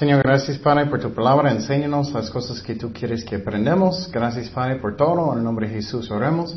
Señor, 0.00 0.22
gracias 0.22 0.56
Padre 0.56 0.86
por 0.86 0.98
tu 0.98 1.12
palabra. 1.12 1.52
Enséñanos 1.52 2.10
las 2.14 2.30
cosas 2.30 2.62
que 2.62 2.74
tú 2.74 2.90
quieres 2.90 3.22
que 3.22 3.36
aprendamos. 3.36 4.10
Gracias 4.10 4.48
Padre 4.48 4.76
por 4.76 4.96
todo. 4.96 5.30
En 5.30 5.40
el 5.40 5.44
nombre 5.44 5.68
de 5.68 5.74
Jesús 5.74 6.10
oremos. 6.10 6.56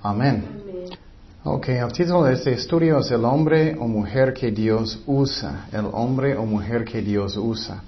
Amén. 0.00 0.62
Ok, 1.42 1.70
el 1.70 1.92
título 1.92 2.22
de 2.22 2.34
este 2.34 2.52
estudio 2.52 3.00
es 3.00 3.10
El 3.10 3.24
hombre 3.24 3.74
o 3.80 3.88
mujer 3.88 4.32
que 4.32 4.52
Dios 4.52 5.02
usa. 5.06 5.66
El 5.72 5.86
hombre 5.90 6.36
o 6.36 6.46
mujer 6.46 6.84
que 6.84 7.02
Dios 7.02 7.36
usa. 7.36 7.82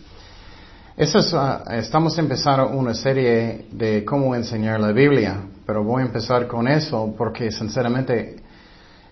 Eso 0.96 1.20
es, 1.20 1.32
ah, 1.34 1.62
estamos 1.70 2.18
empezando 2.18 2.70
una 2.70 2.92
serie 2.92 3.66
de 3.70 4.04
cómo 4.04 4.34
enseñar 4.34 4.80
la 4.80 4.90
Biblia, 4.90 5.40
pero 5.64 5.84
voy 5.84 6.02
a 6.02 6.06
empezar 6.06 6.48
con 6.48 6.66
eso 6.66 7.14
porque 7.16 7.52
sinceramente, 7.52 8.42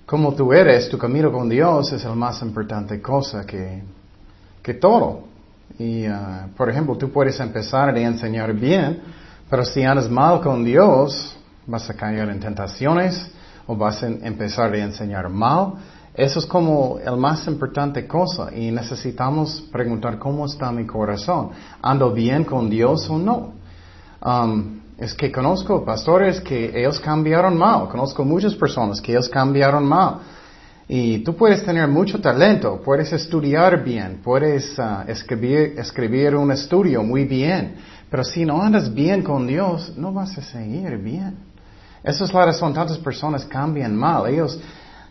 como 0.04 0.34
tú 0.34 0.52
eres, 0.52 0.88
tu 0.88 0.98
camino 0.98 1.30
con 1.30 1.48
Dios 1.48 1.92
es 1.92 2.02
la 2.02 2.16
más 2.16 2.42
importante 2.42 3.00
cosa 3.00 3.46
que, 3.46 3.84
que 4.60 4.74
todo. 4.74 5.33
Y, 5.78 6.06
ah, 6.06 6.48
por 6.56 6.70
ejemplo, 6.70 6.96
tú 6.96 7.10
puedes 7.10 7.38
empezar 7.40 7.94
a 7.94 7.98
enseñar 7.98 8.52
bien, 8.52 9.00
pero 9.50 9.64
si 9.64 9.82
andas 9.82 10.08
mal 10.08 10.40
con 10.40 10.64
Dios, 10.64 11.36
vas 11.66 11.88
a 11.90 11.94
caer 11.94 12.28
en 12.28 12.40
tentaciones 12.40 13.30
o 13.66 13.76
vas 13.76 14.02
a 14.02 14.06
empezar 14.06 14.72
a 14.72 14.78
enseñar 14.78 15.28
mal. 15.28 15.74
Eso 16.14 16.38
es 16.38 16.46
como 16.46 16.98
el 17.04 17.16
más 17.16 17.46
importante 17.48 18.06
cosa 18.06 18.54
y 18.54 18.70
necesitamos 18.70 19.60
preguntar 19.72 20.18
cómo 20.18 20.46
está 20.46 20.70
mi 20.70 20.86
corazón. 20.86 21.50
¿Ando 21.82 22.12
bien 22.12 22.44
con 22.44 22.70
Dios 22.70 23.10
o 23.10 23.18
no? 23.18 23.54
Um, 24.24 24.80
es 24.96 25.12
que 25.12 25.32
conozco 25.32 25.84
pastores 25.84 26.40
que 26.40 26.78
ellos 26.78 27.00
cambiaron 27.00 27.58
mal. 27.58 27.88
Conozco 27.88 28.24
muchas 28.24 28.54
personas 28.54 29.00
que 29.00 29.10
ellos 29.10 29.28
cambiaron 29.28 29.84
mal. 29.84 30.18
Y 30.86 31.18
tú 31.20 31.34
puedes 31.34 31.64
tener 31.64 31.88
mucho 31.88 32.20
talento, 32.20 32.80
puedes 32.84 33.12
estudiar 33.12 33.82
bien, 33.82 34.20
puedes 34.22 34.78
uh, 34.78 35.08
escribir, 35.08 36.36
un 36.36 36.52
estudio 36.52 37.02
muy 37.02 37.24
bien, 37.24 37.76
pero 38.10 38.22
si 38.22 38.44
no 38.44 38.60
andas 38.60 38.92
bien 38.92 39.22
con 39.22 39.46
Dios, 39.46 39.94
no 39.96 40.12
vas 40.12 40.36
a 40.36 40.42
seguir 40.42 40.98
bien. 40.98 41.36
Esa 42.02 42.24
es 42.24 42.34
la 42.34 42.44
razón, 42.44 42.74
tantas 42.74 42.98
personas 42.98 43.46
cambian 43.46 43.96
mal. 43.96 44.26
Ellos 44.28 44.60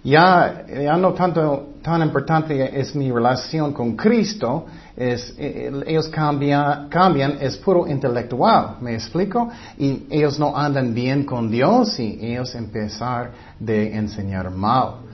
ya, 0.04 0.64
ya 0.68 0.96
no 0.96 1.14
tanto 1.14 1.70
tan 1.82 2.04
importante 2.04 2.80
es 2.80 2.94
mi 2.94 3.12
relación 3.12 3.74
con 3.74 3.96
Cristo, 3.96 4.68
es, 4.96 5.34
eh, 5.40 5.72
ellos 5.88 6.08
cambian, 6.10 6.88
cambian, 6.88 7.38
es 7.42 7.58
puro 7.58 7.88
intelectual, 7.88 8.78
¿me 8.80 8.94
explico? 8.94 9.50
Y 9.80 10.06
ellos 10.10 10.38
no 10.38 10.56
andan 10.56 10.94
bien 10.94 11.24
con 11.24 11.50
Dios 11.50 12.00
y 12.00 12.20
ellos 12.22 12.54
empezar 12.54 13.32
de 13.60 13.96
enseñar 13.96 14.52
mal. 14.52 15.13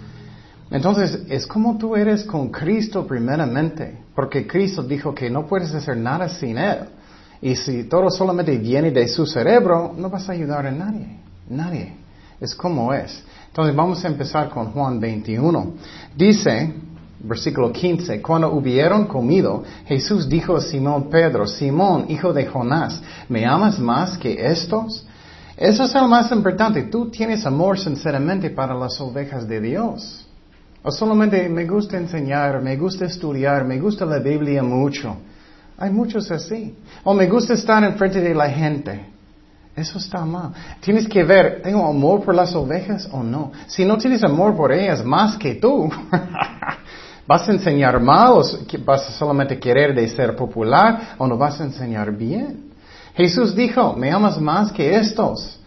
Entonces, 0.71 1.19
es 1.29 1.47
como 1.47 1.77
tú 1.77 1.95
eres 1.95 2.23
con 2.23 2.49
Cristo 2.49 3.05
primeramente, 3.07 3.97
porque 4.13 4.45
Cristo 4.45 4.83
dijo 4.83 5.15
que 5.15 5.29
no 5.29 5.47
puedes 5.47 5.73
hacer 5.73 5.97
nada 5.97 6.29
sin 6.29 6.57
Él. 6.57 6.79
Y 7.41 7.55
si 7.55 7.85
todo 7.85 8.09
solamente 8.09 8.57
viene 8.57 8.91
de 8.91 9.07
su 9.07 9.25
cerebro, 9.25 9.93
no 9.97 10.09
vas 10.09 10.29
a 10.29 10.33
ayudar 10.33 10.67
a 10.67 10.71
nadie, 10.71 11.19
nadie. 11.49 11.93
Es 12.39 12.53
como 12.53 12.93
es. 12.93 13.23
Entonces 13.47 13.75
vamos 13.75 14.03
a 14.03 14.07
empezar 14.07 14.49
con 14.49 14.71
Juan 14.71 14.99
21. 14.99 15.73
Dice, 16.15 16.73
versículo 17.21 17.71
15, 17.71 18.21
cuando 18.21 18.51
hubieron 18.51 19.05
comido, 19.05 19.63
Jesús 19.85 20.29
dijo 20.29 20.55
a 20.55 20.61
Simón 20.61 21.09
Pedro, 21.09 21.47
Simón, 21.47 22.05
hijo 22.09 22.31
de 22.31 22.45
Jonás, 22.45 23.01
¿me 23.27 23.45
amas 23.45 23.79
más 23.79 24.17
que 24.17 24.33
estos? 24.33 25.05
Eso 25.57 25.83
es 25.83 25.93
lo 25.93 26.07
más 26.07 26.31
importante. 26.31 26.83
Tú 26.83 27.09
tienes 27.09 27.45
amor 27.45 27.79
sinceramente 27.79 28.49
para 28.49 28.73
las 28.73 28.99
ovejas 29.01 29.47
de 29.47 29.59
Dios. 29.59 30.28
O 30.81 30.91
solamente 30.91 31.49
me 31.49 31.65
gusta 31.65 31.97
enseñar, 31.97 32.61
me 32.61 32.77
gusta 32.77 33.05
estudiar, 33.05 33.65
me 33.65 33.79
gusta 33.79 34.05
la 34.05 34.19
Biblia 34.19 34.63
mucho. 34.63 35.17
Hay 35.77 35.89
muchos 35.89 36.31
así. 36.31 36.75
O 37.03 37.13
me 37.13 37.27
gusta 37.27 37.53
estar 37.53 37.83
enfrente 37.83 38.21
de 38.21 38.33
la 38.33 38.49
gente. 38.49 39.07
Eso 39.75 39.97
está 39.97 40.25
mal. 40.25 40.51
Tienes 40.81 41.07
que 41.07 41.23
ver, 41.23 41.61
¿tengo 41.61 41.85
amor 41.85 42.23
por 42.23 42.35
las 42.35 42.53
ovejas 42.53 43.07
o 43.11 43.23
no? 43.23 43.51
Si 43.67 43.85
no 43.85 43.97
tienes 43.97 44.23
amor 44.23 44.55
por 44.55 44.71
ellas 44.71 45.03
más 45.05 45.37
que 45.37 45.55
tú, 45.55 45.89
¿vas 47.27 47.47
a 47.47 47.51
enseñar 47.51 47.99
mal 48.01 48.33
o 48.33 48.43
vas 48.85 49.07
a 49.07 49.11
solamente 49.11 49.59
querer 49.59 49.95
de 49.95 50.07
ser 50.07 50.35
popular 50.35 51.15
o 51.17 51.27
no 51.27 51.37
vas 51.37 51.59
a 51.61 51.63
enseñar 51.63 52.11
bien? 52.11 52.71
Jesús 53.15 53.55
dijo, 53.55 53.93
me 53.93 54.11
amas 54.11 54.39
más 54.39 54.71
que 54.71 54.95
estos. 54.95 55.58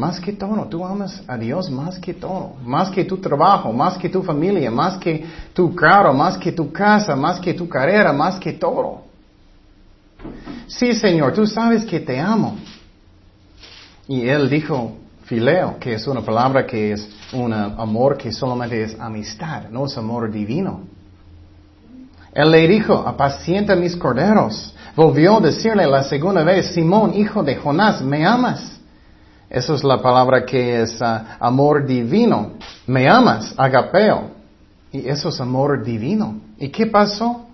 Más 0.00 0.18
que 0.18 0.32
todo, 0.32 0.64
tú 0.64 0.82
amas 0.82 1.22
a 1.28 1.36
Dios 1.36 1.70
más 1.70 1.98
que 1.98 2.14
todo, 2.14 2.54
más 2.64 2.88
que 2.88 3.04
tu 3.04 3.18
trabajo, 3.18 3.70
más 3.70 3.98
que 3.98 4.08
tu 4.08 4.22
familia, 4.22 4.70
más 4.70 4.96
que 4.96 5.26
tu 5.52 5.74
carro, 5.74 6.14
más 6.14 6.38
que 6.38 6.52
tu 6.52 6.72
casa, 6.72 7.14
más 7.14 7.38
que 7.38 7.52
tu 7.52 7.68
carrera, 7.68 8.10
más 8.10 8.40
que 8.40 8.54
todo. 8.54 9.02
Sí, 10.66 10.94
Señor, 10.94 11.34
tú 11.34 11.46
sabes 11.46 11.84
que 11.84 12.00
te 12.00 12.18
amo. 12.18 12.56
Y 14.08 14.26
él 14.26 14.48
dijo, 14.48 14.96
fileo, 15.24 15.78
que 15.78 15.92
es 15.92 16.06
una 16.06 16.22
palabra 16.22 16.66
que 16.66 16.92
es 16.92 17.06
un 17.34 17.52
amor 17.52 18.16
que 18.16 18.32
solamente 18.32 18.82
es 18.82 18.98
amistad, 18.98 19.68
no 19.70 19.84
es 19.84 19.98
amor 19.98 20.30
divino. 20.32 20.80
Él 22.32 22.50
le 22.50 22.66
dijo, 22.66 22.94
apacienta 23.06 23.76
mis 23.76 23.94
corderos. 23.96 24.74
Volvió 24.96 25.36
a 25.36 25.40
decirle 25.40 25.86
la 25.86 26.02
segunda 26.04 26.42
vez, 26.42 26.72
Simón, 26.72 27.12
hijo 27.12 27.42
de 27.42 27.56
Jonás, 27.56 28.00
¿me 28.00 28.24
amas? 28.24 28.79
Esa 29.50 29.74
es 29.74 29.82
la 29.82 30.00
palabra 30.00 30.46
que 30.46 30.80
es 30.82 31.02
ah, 31.02 31.36
amor 31.40 31.84
divino. 31.84 32.52
Me 32.86 33.08
amas, 33.08 33.52
agapeo. 33.56 34.30
Y 34.92 35.08
eso 35.08 35.30
es 35.30 35.40
amor 35.40 35.82
divino. 35.84 36.36
¿Y 36.56 36.68
qué 36.68 36.86
pasó? 36.86 37.46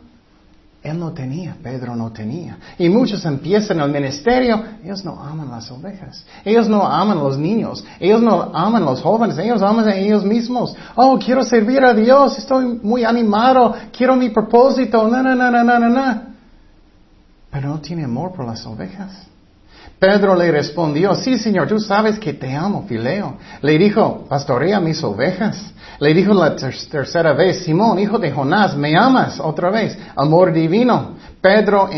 Él 0.82 1.00
no 1.00 1.12
tenía, 1.12 1.56
Pedro 1.60 1.96
no 1.96 2.12
tenía. 2.12 2.58
Y 2.78 2.88
muchos 2.88 3.24
empiezan 3.24 3.80
el 3.80 3.90
ministerio, 3.90 4.62
ellos 4.84 5.04
no 5.04 5.20
aman 5.20 5.50
las 5.50 5.68
ovejas, 5.72 6.24
ellos 6.44 6.68
no 6.68 6.86
aman 6.86 7.18
los 7.18 7.36
niños, 7.36 7.84
ellos 7.98 8.22
no 8.22 8.52
aman 8.54 8.84
los 8.84 9.02
jóvenes, 9.02 9.36
ellos 9.38 9.62
aman 9.62 9.88
a 9.88 9.96
ellos 9.96 10.24
mismos. 10.24 10.76
Oh, 10.94 11.18
quiero 11.18 11.42
servir 11.42 11.84
a 11.84 11.92
Dios, 11.92 12.38
estoy 12.38 12.78
muy 12.82 13.04
animado, 13.04 13.74
quiero 13.90 14.14
mi 14.14 14.28
propósito, 14.28 15.08
na, 15.08 15.22
na, 15.22 15.34
na, 15.34 15.50
na, 15.50 15.64
na, 15.64 15.88
na. 15.88 16.22
Pero 17.50 17.68
no 17.70 17.80
tiene 17.80 18.04
amor 18.04 18.32
por 18.32 18.46
las 18.46 18.64
ovejas. 18.64 19.26
Pedro 19.98 20.34
le 20.34 20.50
respondió, 20.50 21.14
sí, 21.14 21.38
Señor, 21.38 21.68
tú 21.68 21.80
sabes 21.80 22.18
que 22.18 22.34
te 22.34 22.54
amo, 22.54 22.84
Fileo. 22.86 23.36
Le 23.62 23.78
dijo, 23.78 24.26
pastorea 24.28 24.78
mis 24.78 25.02
ovejas. 25.02 25.72
Le 25.98 26.12
dijo 26.12 26.34
la 26.34 26.54
tercera 26.54 27.32
vez, 27.32 27.64
Simón, 27.64 27.98
hijo 27.98 28.18
de 28.18 28.30
Jonás, 28.30 28.76
¿me 28.76 28.94
amas? 28.94 29.40
Otra 29.40 29.70
vez, 29.70 29.98
amor 30.14 30.52
divino. 30.52 31.14
Pedro 31.40 31.88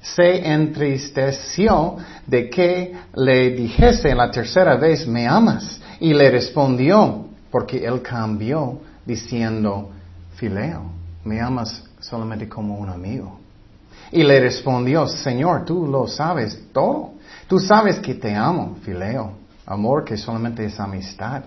se 0.00 0.52
entristeció 0.52 1.96
de 2.26 2.50
que 2.50 2.96
le 3.14 3.50
dijese 3.50 4.12
la 4.14 4.30
tercera 4.30 4.76
vez, 4.76 5.06
¿me 5.06 5.28
amas? 5.28 5.80
Y 6.00 6.12
le 6.12 6.30
respondió, 6.30 7.26
porque 7.50 7.84
él 7.84 8.02
cambió 8.02 8.80
diciendo, 9.06 9.90
Fileo, 10.34 10.82
¿me 11.24 11.40
amas 11.40 11.84
solamente 12.00 12.48
como 12.48 12.76
un 12.76 12.88
amigo? 12.88 13.38
Y 14.12 14.24
le 14.24 14.40
respondió, 14.40 15.06
Señor, 15.06 15.64
tú 15.64 15.86
lo 15.86 16.08
sabes 16.08 16.58
todo. 16.72 17.12
Tú 17.50 17.58
sabes 17.58 17.98
que 17.98 18.14
te 18.14 18.32
amo, 18.32 18.76
Fileo, 18.84 19.32
amor 19.66 20.04
que 20.04 20.16
solamente 20.16 20.64
es 20.64 20.78
amistad. 20.78 21.42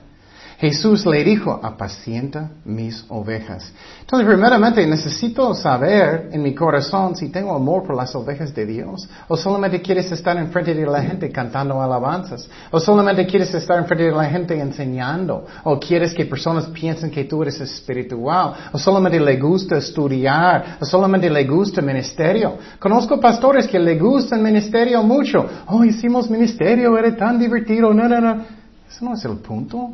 Jesús 0.63 1.05
le 1.05 1.25
dijo, 1.25 1.59
apacienta 1.61 2.51
mis 2.63 3.03
ovejas. 3.09 3.69
Entonces, 3.99 4.25
primeramente, 4.25 4.87
necesito 4.87 5.53
saber 5.53 6.29
en 6.31 6.41
mi 6.41 6.55
corazón 6.55 7.17
si 7.17 7.27
tengo 7.27 7.53
amor 7.53 7.83
por 7.83 7.97
las 7.97 8.15
ovejas 8.15 8.55
de 8.55 8.65
Dios, 8.65 9.09
o 9.27 9.35
solamente 9.35 9.81
quieres 9.81 10.09
estar 10.13 10.37
enfrente 10.37 10.73
de 10.73 10.85
la 10.85 11.01
gente 11.01 11.29
cantando 11.33 11.81
alabanzas, 11.81 12.49
o 12.71 12.79
solamente 12.79 13.25
quieres 13.25 13.53
estar 13.53 13.77
enfrente 13.77 14.05
de 14.05 14.13
la 14.13 14.23
gente 14.23 14.57
enseñando, 14.57 15.45
o 15.65 15.77
quieres 15.77 16.13
que 16.13 16.23
personas 16.23 16.67
piensen 16.67 17.11
que 17.11 17.25
tú 17.25 17.41
eres 17.41 17.59
espiritual, 17.59 18.53
o 18.71 18.77
solamente 18.77 19.19
le 19.19 19.35
gusta 19.35 19.75
estudiar, 19.75 20.77
o 20.79 20.85
solamente 20.85 21.29
le 21.29 21.43
gusta 21.43 21.81
ministerio. 21.81 22.57
Conozco 22.79 23.19
pastores 23.19 23.67
que 23.67 23.79
le 23.79 23.99
gustan 23.99 24.41
ministerio 24.41 25.03
mucho. 25.03 25.45
Oh, 25.67 25.83
hicimos 25.83 26.29
ministerio, 26.29 26.97
era 26.97 27.13
tan 27.17 27.37
divertido. 27.37 27.93
No, 27.93 28.07
no, 28.07 28.21
no. 28.21 28.45
Eso 28.89 29.03
no 29.03 29.13
es 29.13 29.25
el 29.25 29.39
punto. 29.39 29.91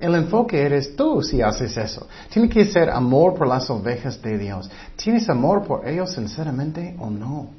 El 0.00 0.14
enfoque 0.14 0.60
eres 0.60 0.96
tú 0.96 1.22
si 1.22 1.42
haces 1.42 1.76
eso. 1.76 2.06
Tiene 2.30 2.48
que 2.48 2.64
ser 2.64 2.90
amor 2.90 3.34
por 3.34 3.46
las 3.46 3.68
ovejas 3.70 4.20
de 4.22 4.38
Dios. 4.38 4.70
¿Tienes 4.96 5.28
amor 5.28 5.66
por 5.66 5.86
ellos 5.86 6.12
sinceramente 6.12 6.96
o 6.98 7.10
no? 7.10 7.50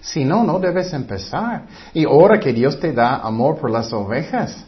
Si 0.00 0.24
no, 0.24 0.44
no 0.44 0.58
debes 0.58 0.92
empezar. 0.92 1.66
Y 1.92 2.04
ahora 2.04 2.38
que 2.38 2.52
Dios 2.52 2.78
te 2.78 2.92
da 2.92 3.16
amor 3.16 3.58
por 3.58 3.70
las 3.70 3.92
ovejas. 3.92 4.64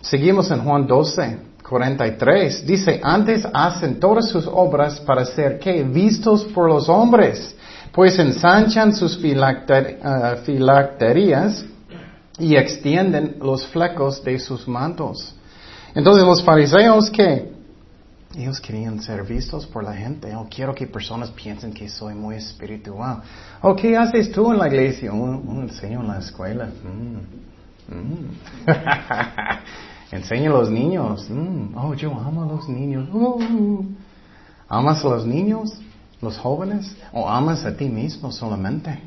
Seguimos 0.00 0.50
en 0.50 0.60
Juan 0.64 0.86
12, 0.86 1.38
43. 1.62 2.66
Dice, 2.66 3.00
antes 3.02 3.46
hacen 3.52 4.00
todas 4.00 4.28
sus 4.28 4.46
obras 4.46 5.00
para 5.00 5.24
ser 5.24 5.58
que 5.58 5.82
vistos 5.82 6.44
por 6.44 6.68
los 6.68 6.88
hombres, 6.88 7.56
pues 7.92 8.18
ensanchan 8.18 8.94
sus 8.94 9.16
filacterías 10.44 11.64
y 12.38 12.56
extienden 12.56 13.36
los 13.40 13.66
flecos 13.68 14.22
de 14.22 14.38
sus 14.38 14.68
mantos. 14.68 15.35
Entonces 15.96 16.26
los 16.26 16.44
fariseos 16.44 17.10
que 17.10 17.50
Ellos 18.36 18.60
querían 18.60 19.00
ser 19.00 19.24
vistos 19.24 19.64
por 19.66 19.82
la 19.82 19.94
gente. 19.94 20.36
Oh, 20.36 20.46
quiero 20.54 20.74
que 20.74 20.86
personas 20.86 21.30
piensen 21.30 21.72
que 21.72 21.88
soy 21.88 22.14
muy 22.14 22.36
espiritual. 22.36 23.22
Oh, 23.62 23.74
¿qué 23.74 23.96
haces 23.96 24.30
tú 24.30 24.52
en 24.52 24.58
la 24.58 24.68
iglesia? 24.68 25.10
Un, 25.10 25.62
enseño 25.62 26.00
en 26.02 26.08
la 26.08 26.18
escuela. 26.18 26.66
Mm, 26.66 27.94
mm. 27.94 28.30
Enseño 30.12 30.54
a 30.54 30.58
los 30.58 30.70
niños. 30.70 31.30
Mm. 31.30 31.74
Oh, 31.78 31.94
yo 31.94 32.12
amo 32.12 32.42
a 32.42 32.46
los 32.46 32.68
niños. 32.68 33.08
Uh. 33.10 33.82
¿Amas 34.68 35.02
a 35.02 35.08
los 35.08 35.26
niños? 35.26 35.80
¿Los 36.20 36.36
jóvenes? 36.36 36.94
¿O 37.10 37.26
amas 37.26 37.64
a 37.64 37.74
ti 37.74 37.86
mismo 37.86 38.30
solamente? 38.30 39.00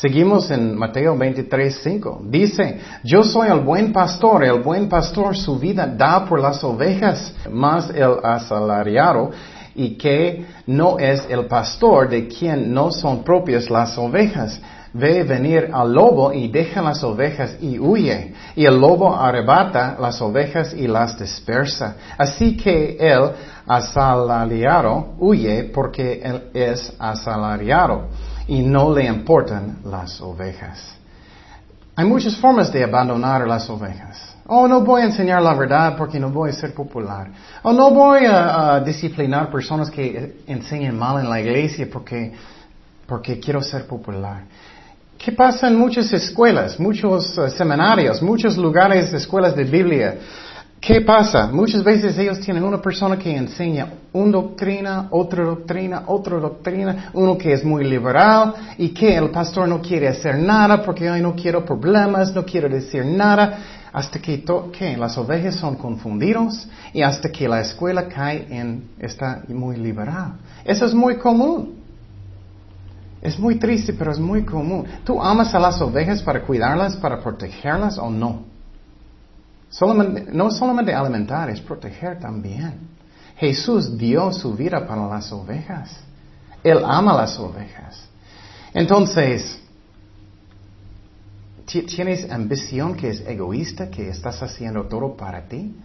Seguimos 0.00 0.50
en 0.50 0.76
Mateo 0.76 1.16
23, 1.16 1.80
5. 1.82 2.20
Dice, 2.24 2.80
yo 3.02 3.22
soy 3.22 3.48
el 3.48 3.60
buen 3.60 3.94
pastor, 3.94 4.44
el 4.44 4.60
buen 4.60 4.90
pastor 4.90 5.34
su 5.34 5.58
vida 5.58 5.86
da 5.86 6.26
por 6.26 6.38
las 6.38 6.62
ovejas, 6.62 7.32
más 7.50 7.88
el 7.88 8.18
asalariado, 8.22 9.30
y 9.74 9.96
que 9.96 10.44
no 10.66 10.98
es 10.98 11.26
el 11.30 11.46
pastor 11.46 12.10
de 12.10 12.28
quien 12.28 12.74
no 12.74 12.90
son 12.90 13.24
propias 13.24 13.70
las 13.70 13.96
ovejas. 13.96 14.60
Ve 14.92 15.22
venir 15.22 15.70
al 15.72 15.94
lobo 15.94 16.30
y 16.30 16.48
deja 16.48 16.82
las 16.82 17.02
ovejas 17.02 17.56
y 17.62 17.78
huye. 17.78 18.34
Y 18.54 18.66
el 18.66 18.78
lobo 18.78 19.14
arrebata 19.14 19.96
las 19.98 20.20
ovejas 20.20 20.74
y 20.74 20.86
las 20.86 21.18
dispersa. 21.18 21.96
Así 22.18 22.54
que 22.56 22.98
el 23.00 23.30
asalariado 23.66 25.14
huye 25.18 25.64
porque 25.64 26.20
él 26.22 26.50
es 26.52 26.92
asalariado 26.98 28.08
y 28.48 28.62
no 28.62 28.94
le 28.94 29.06
importan 29.06 29.78
las 29.84 30.20
ovejas. 30.20 30.94
Hay 31.94 32.06
muchas 32.06 32.36
formas 32.36 32.72
de 32.72 32.84
abandonar 32.84 33.46
las 33.48 33.68
ovejas. 33.70 34.36
Oh, 34.46 34.68
no 34.68 34.82
voy 34.82 35.02
a 35.02 35.06
enseñar 35.06 35.42
la 35.42 35.54
verdad 35.54 35.96
porque 35.96 36.20
no 36.20 36.30
voy 36.30 36.50
a 36.50 36.52
ser 36.52 36.72
popular. 36.72 37.28
Oh, 37.62 37.72
no 37.72 37.90
voy 37.90 38.20
a, 38.26 38.80
disciplinar 38.80 39.50
personas 39.50 39.90
que 39.90 40.42
enseñan 40.46 40.96
mal 40.96 41.18
en 41.18 41.28
la 41.28 41.40
iglesia 41.40 41.88
porque, 41.90 42.32
porque 43.06 43.40
quiero 43.40 43.62
ser 43.62 43.86
popular. 43.86 44.44
¿Qué 45.18 45.32
pasa 45.32 45.68
en 45.68 45.76
muchas 45.76 46.12
escuelas, 46.12 46.78
muchos 46.78 47.36
eh, 47.38 47.50
seminarios, 47.50 48.22
muchos 48.22 48.56
lugares, 48.56 49.12
escuelas 49.12 49.56
de 49.56 49.64
Biblia? 49.64 50.18
¿Qué 50.86 51.00
pasa? 51.00 51.48
Muchas 51.48 51.82
veces 51.82 52.16
ellos 52.16 52.38
tienen 52.38 52.62
una 52.62 52.80
persona 52.80 53.18
que 53.18 53.36
enseña 53.36 53.88
una 54.12 54.30
doctrina, 54.30 55.08
otra 55.10 55.42
doctrina, 55.42 56.04
otra 56.06 56.38
doctrina, 56.38 57.10
uno 57.12 57.36
que 57.36 57.52
es 57.52 57.64
muy 57.64 57.82
liberal 57.82 58.54
y 58.78 58.90
que 58.90 59.16
el 59.16 59.30
pastor 59.30 59.66
no 59.66 59.82
quiere 59.82 60.06
hacer 60.06 60.38
nada 60.38 60.80
porque 60.84 61.10
hoy 61.10 61.20
no 61.20 61.34
quiero 61.34 61.64
problemas, 61.64 62.32
no 62.32 62.44
quiero 62.44 62.68
decir 62.68 63.04
nada, 63.04 63.58
hasta 63.92 64.20
que, 64.20 64.44
las 64.96 65.18
ovejas 65.18 65.56
son 65.56 65.74
confundidos 65.74 66.68
y 66.92 67.02
hasta 67.02 67.32
que 67.32 67.48
la 67.48 67.62
escuela 67.62 68.06
cae 68.06 68.46
en, 68.48 68.90
está 69.00 69.42
muy 69.48 69.78
liberal. 69.78 70.34
Eso 70.64 70.86
es 70.86 70.94
muy 70.94 71.16
común. 71.16 71.80
Es 73.20 73.36
muy 73.40 73.56
triste, 73.56 73.92
pero 73.92 74.12
es 74.12 74.20
muy 74.20 74.44
común. 74.44 74.86
¿Tú 75.02 75.20
amas 75.20 75.52
a 75.52 75.58
las 75.58 75.80
ovejas 75.80 76.22
para 76.22 76.42
cuidarlas, 76.42 76.96
para 76.96 77.20
protegerlas 77.20 77.98
o 77.98 78.08
no? 78.08 78.55
No 80.32 80.50
solamente 80.50 80.94
alimentar, 80.94 81.50
es 81.50 81.60
proteger 81.60 82.18
también. 82.18 82.88
Jesús 83.36 83.96
dio 83.98 84.32
su 84.32 84.54
vida 84.54 84.86
para 84.86 85.06
las 85.06 85.30
ovejas. 85.32 85.90
Él 86.62 86.82
ama 86.84 87.14
las 87.14 87.38
ovejas. 87.38 88.08
Entonces, 88.72 89.60
¿tienes 91.66 92.30
ambición 92.30 92.96
que 92.96 93.10
es 93.10 93.20
egoísta, 93.26 93.90
que 93.90 94.08
estás 94.08 94.42
haciendo 94.42 94.84
todo 94.84 95.16
para 95.16 95.46
ti? 95.46 95.76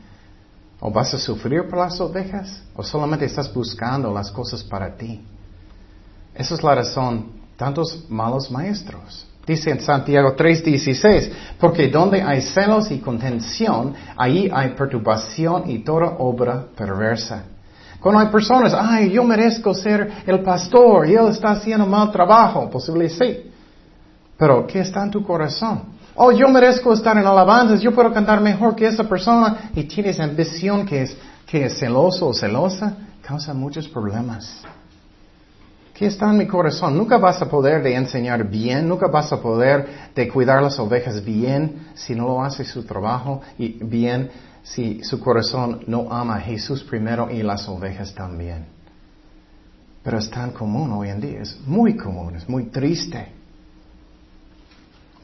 ¿O 0.80 0.92
vas 0.92 1.13
a 1.13 1.19
sufrir 1.19 1.68
por 1.69 1.80
las 1.80 2.00
ovejas? 2.00 2.63
¿O 2.75 2.83
solamente 2.83 3.25
estás 3.25 3.54
buscando 3.54 4.12
las 4.13 4.31
cosas 4.31 4.63
para 4.63 4.95
ti? 4.95 5.22
Esa 6.33 6.56
es 6.56 6.63
la 6.63 6.75
razón, 6.75 7.33
tantos 7.57 8.10
malos 8.10 8.50
maestros. 8.50 9.28
Dice 9.45 9.71
en 9.71 9.81
Santiago 9.81 10.35
3:16, 10.35 11.31
porque 11.59 11.88
donde 11.88 12.21
hay 12.21 12.41
celos 12.41 12.91
y 12.91 12.99
contención, 12.99 13.93
ahí 14.15 14.49
hay 14.53 14.69
perturbación 14.69 15.69
y 15.69 15.79
toda 15.79 16.15
obra 16.19 16.65
perversa. 16.75 17.43
Cuando 17.99 18.19
hay 18.19 18.27
personas, 18.27 18.73
ay, 18.73 19.11
yo 19.11 19.23
merezco 19.23 19.73
ser 19.73 20.11
el 20.25 20.39
pastor 20.39 21.07
y 21.07 21.13
él 21.13 21.27
está 21.27 21.51
haciendo 21.51 21.85
mal 21.85 22.11
trabajo, 22.11 22.69
posiblemente 22.69 23.15
sí. 23.15 23.51
Pero, 24.38 24.65
¿qué 24.65 24.79
está 24.79 25.03
en 25.03 25.11
tu 25.11 25.23
corazón? 25.23 25.83
Oh, 26.15 26.31
yo 26.31 26.49
merezco 26.49 26.94
estar 26.94 27.15
en 27.17 27.25
alabanzas, 27.25 27.79
yo 27.79 27.94
puedo 27.94 28.11
cantar 28.11 28.41
mejor 28.41 28.75
que 28.75 28.87
esa 28.87 29.03
persona 29.03 29.69
y 29.75 29.83
tienes 29.83 30.19
ambición 30.19 30.85
que 30.85 31.03
es, 31.03 31.17
que 31.45 31.65
es 31.65 31.77
celoso 31.77 32.27
o 32.27 32.33
celosa, 32.33 32.95
causa 33.21 33.53
muchos 33.53 33.87
problemas. 33.87 34.63
¿Qué 35.93 36.07
está 36.07 36.29
en 36.31 36.38
mi 36.38 36.47
corazón? 36.47 36.97
Nunca 36.97 37.17
vas 37.17 37.41
a 37.41 37.49
poder 37.49 37.83
de 37.83 37.95
enseñar 37.95 38.49
bien, 38.49 38.88
nunca 38.88 39.07
vas 39.07 39.31
a 39.31 39.41
poder 39.41 40.11
de 40.15 40.27
cuidar 40.27 40.63
las 40.63 40.79
ovejas 40.79 41.23
bien 41.23 41.88
si 41.93 42.15
no 42.15 42.25
lo 42.25 42.43
hace 42.43 42.63
su 42.63 42.83
trabajo 42.83 43.41
y 43.57 43.83
bien 43.83 44.31
si 44.63 45.03
su 45.03 45.19
corazón 45.19 45.81
no 45.88 46.11
ama 46.11 46.35
a 46.35 46.41
Jesús 46.41 46.83
primero 46.83 47.29
y 47.29 47.43
las 47.43 47.67
ovejas 47.67 48.13
también. 48.13 48.65
Pero 50.03 50.17
es 50.17 50.29
tan 50.29 50.51
común 50.51 50.91
hoy 50.93 51.09
en 51.09 51.21
día, 51.21 51.41
es 51.41 51.59
muy 51.67 51.95
común, 51.95 52.35
es 52.35 52.49
muy 52.49 52.65
triste. 52.65 53.27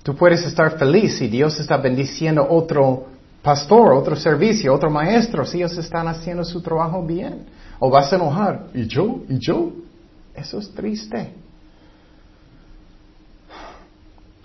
Tú 0.04 0.16
puedes 0.16 0.46
estar 0.46 0.78
feliz 0.78 1.18
si 1.18 1.28
Dios 1.28 1.60
está 1.60 1.78
bendiciendo 1.78 2.46
otro 2.50 3.08
pastor, 3.42 3.94
otro 3.94 4.16
servicio, 4.16 4.74
otro 4.74 4.90
maestro, 4.90 5.46
si 5.46 5.58
ellos 5.58 5.78
están 5.78 6.08
haciendo 6.08 6.44
su 6.44 6.62
trabajo 6.62 7.04
bien. 7.04 7.46
O 7.80 7.90
vas 7.90 8.12
a 8.12 8.16
enojar, 8.16 8.68
¿y 8.74 8.88
yo? 8.88 9.22
¿y 9.28 9.38
yo? 9.40 9.72
Eso 10.38 10.60
es 10.60 10.72
triste. 10.74 11.34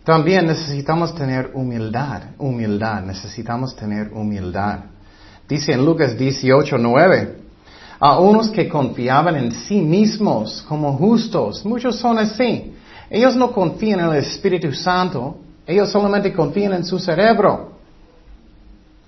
También 0.04 0.46
necesitamos 0.46 1.14
tener 1.14 1.52
humildad, 1.54 2.22
humildad, 2.38 3.02
necesitamos 3.02 3.76
tener 3.76 4.12
humildad. 4.12 4.80
Dice 5.46 5.72
en 5.72 5.84
Lucas 5.84 6.16
18, 6.18 6.78
9, 6.78 7.36
a 8.00 8.18
unos 8.18 8.48
que 8.50 8.68
confiaban 8.68 9.36
en 9.36 9.52
sí 9.52 9.80
mismos 9.80 10.64
como 10.66 10.96
justos, 10.96 11.64
muchos 11.64 11.96
son 11.98 12.18
así. 12.18 12.74
Ellos 13.08 13.36
no 13.36 13.52
confían 13.52 14.00
en 14.00 14.06
el 14.06 14.16
Espíritu 14.16 14.72
Santo, 14.72 15.36
ellos 15.66 15.90
solamente 15.90 16.32
confían 16.32 16.72
en 16.72 16.84
su 16.84 16.98
cerebro. 16.98 17.72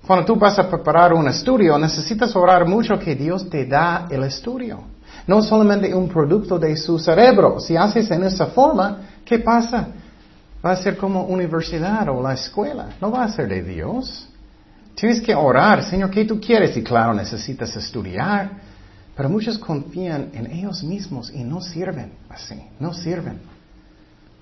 Cuando 0.05 0.23
tú 0.23 0.35
vas 0.35 0.59
a 0.59 0.69
preparar 0.69 1.13
un 1.13 1.27
estudio, 1.27 1.77
necesitas 1.79 2.35
orar 2.35 2.65
mucho 2.67 2.97
que 2.99 3.15
Dios 3.15 3.49
te 3.49 3.65
da 3.65 4.07
el 4.09 4.23
estudio. 4.23 4.94
No 5.27 5.41
solamente 5.41 5.93
un 5.93 6.07
producto 6.07 6.59
de 6.59 6.77
su 6.77 6.99
cerebro. 6.99 7.59
Si 7.59 7.75
haces 7.75 8.09
en 8.11 8.23
esa 8.23 8.47
forma, 8.47 8.99
¿qué 9.23 9.39
pasa? 9.39 9.87
Va 10.63 10.71
a 10.71 10.75
ser 10.75 10.97
como 10.97 11.25
universidad 11.25 12.07
o 12.09 12.21
la 12.21 12.33
escuela. 12.33 12.89
No 13.01 13.11
va 13.11 13.23
a 13.23 13.29
ser 13.29 13.47
de 13.47 13.63
Dios. 13.63 14.27
Tienes 14.95 15.21
que 15.21 15.35
orar, 15.35 15.83
Señor, 15.83 16.09
¿qué 16.09 16.25
tú 16.25 16.39
quieres? 16.39 16.75
Y 16.77 16.83
claro, 16.83 17.13
necesitas 17.13 17.75
estudiar. 17.75 18.51
Pero 19.15 19.29
muchos 19.29 19.57
confían 19.57 20.29
en 20.33 20.51
ellos 20.51 20.83
mismos 20.83 21.31
y 21.33 21.43
no 21.43 21.61
sirven 21.61 22.13
así, 22.29 22.61
no 22.79 22.93
sirven. 22.93 23.39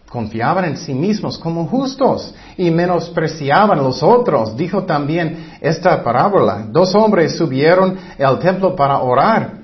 Confiaban 0.09 0.65
en 0.65 0.77
sí 0.77 0.93
mismos 0.93 1.39
como 1.39 1.65
justos 1.65 2.35
y 2.55 2.69
menospreciaban 2.69 3.79
a 3.79 3.81
los 3.81 4.03
otros. 4.03 4.55
Dijo 4.55 4.83
también 4.83 5.57
esta 5.59 6.03
parábola. 6.03 6.67
Dos 6.69 6.93
hombres 6.93 7.35
subieron 7.35 7.97
al 8.19 8.39
templo 8.39 8.75
para 8.75 8.99
orar. 8.99 9.62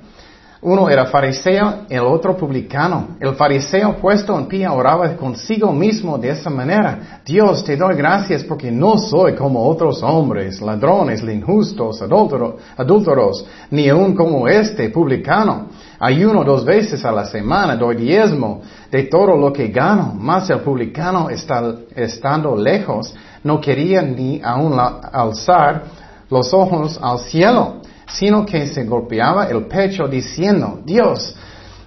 Uno 0.61 0.89
era 0.89 1.05
fariseo, 1.05 1.85
el 1.87 2.01
otro 2.01 2.35
publicano. 2.35 3.15
El 3.21 3.33
fariseo 3.35 3.95
puesto 3.95 4.37
en 4.37 4.45
pie 4.45 4.67
oraba 4.67 5.15
consigo 5.15 5.71
mismo 5.71 6.17
de 6.17 6.31
esa 6.31 6.49
manera. 6.49 7.21
Dios, 7.25 7.63
te 7.63 7.77
doy 7.77 7.95
gracias 7.95 8.43
porque 8.43 8.69
no 8.69 8.97
soy 8.97 9.35
como 9.35 9.65
otros 9.65 10.03
hombres, 10.03 10.59
ladrones, 10.61 11.23
injustos, 11.23 12.01
adúlteros, 12.01 13.45
ni 13.71 13.87
aun 13.87 14.13
como 14.13 14.49
este 14.49 14.89
publicano. 14.89 15.67
Ayuno 15.97 16.43
dos 16.43 16.65
veces 16.65 17.05
a 17.05 17.11
la 17.13 17.23
semana, 17.23 17.77
doy 17.77 17.95
diezmo 17.95 18.61
de 18.91 19.03
todo 19.03 19.37
lo 19.37 19.53
que 19.53 19.69
gano. 19.69 20.13
Mas 20.13 20.49
el 20.49 20.59
publicano, 20.59 21.29
estando 21.29 22.57
lejos, 22.57 23.15
no 23.45 23.61
quería 23.61 24.01
ni 24.01 24.41
aun 24.43 24.77
alzar 24.77 25.83
los 26.29 26.53
ojos 26.53 26.99
al 27.01 27.19
cielo 27.19 27.79
sino 28.13 28.45
que 28.45 28.67
se 28.67 28.83
golpeaba 28.85 29.45
el 29.45 29.65
pecho 29.65 30.07
diciendo, 30.07 30.81
Dios, 30.85 31.35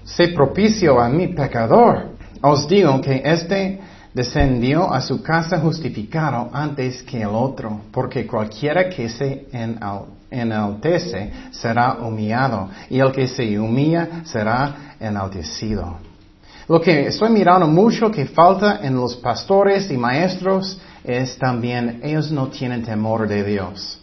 sé 0.04 0.28
propicio 0.28 1.00
a 1.00 1.08
mi 1.08 1.28
pecador. 1.28 2.12
Os 2.42 2.66
digo 2.68 3.00
que 3.00 3.22
éste 3.24 3.80
descendió 4.14 4.92
a 4.92 5.00
su 5.00 5.22
casa 5.22 5.58
justificado 5.58 6.50
antes 6.52 7.02
que 7.02 7.22
el 7.22 7.28
otro, 7.28 7.80
porque 7.90 8.26
cualquiera 8.26 8.88
que 8.88 9.08
se 9.08 9.46
enaltece 10.30 11.32
será 11.50 11.94
humillado, 11.94 12.68
y 12.90 12.98
el 12.98 13.12
que 13.12 13.26
se 13.26 13.58
humilla 13.58 14.22
será 14.24 14.96
enaltecido. 15.00 15.96
Lo 16.68 16.80
que 16.80 17.08
estoy 17.08 17.30
mirando 17.30 17.66
mucho 17.66 18.10
que 18.10 18.26
falta 18.26 18.80
en 18.82 18.94
los 18.94 19.16
pastores 19.16 19.90
y 19.90 19.96
maestros 19.96 20.80
es 21.04 21.36
también, 21.36 22.00
ellos 22.02 22.30
no 22.30 22.48
tienen 22.48 22.84
temor 22.84 23.26
de 23.26 23.42
Dios. 23.42 23.98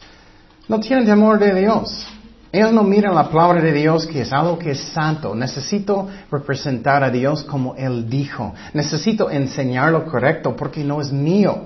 No 0.70 0.80
tienen 0.80 1.04
temor 1.04 1.40
de 1.40 1.60
Dios. 1.60 2.06
Ellos 2.52 2.72
no 2.72 2.84
miran 2.84 3.16
la 3.16 3.28
palabra 3.28 3.60
de 3.60 3.74
Dios 3.74 4.06
que 4.06 4.22
es 4.22 4.32
algo 4.32 4.60
que 4.60 4.72
es 4.72 4.80
santo. 4.80 5.34
Necesito 5.34 6.08
representar 6.32 7.04
a 7.04 7.10
Dios 7.10 7.44
como 7.44 7.74
Él 7.76 8.08
dijo. 8.08 8.54
Necesito 8.76 9.32
enseñar 9.32 9.92
lo 9.92 10.06
correcto 10.06 10.56
porque 10.56 10.84
no 10.84 11.02
es 11.02 11.12
mío. 11.12 11.66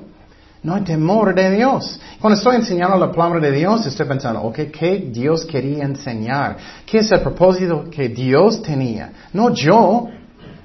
No 0.64 0.76
hay 0.76 0.84
temor 0.84 1.36
de 1.36 1.52
Dios. 1.52 2.00
Cuando 2.22 2.38
estoy 2.38 2.56
enseñando 2.56 2.98
la 2.98 3.12
palabra 3.12 3.42
de 3.42 3.52
Dios, 3.52 3.86
estoy 3.86 4.08
pensando, 4.08 4.42
ok, 4.44 4.56
¿qué 4.72 5.10
Dios 5.12 5.44
quería 5.44 5.84
enseñar? 5.84 6.56
¿Qué 6.86 7.00
es 7.00 7.12
el 7.12 7.20
propósito 7.20 7.90
que 7.92 8.08
Dios 8.08 8.62
tenía? 8.62 9.12
No 9.34 9.54
yo. 9.54 10.08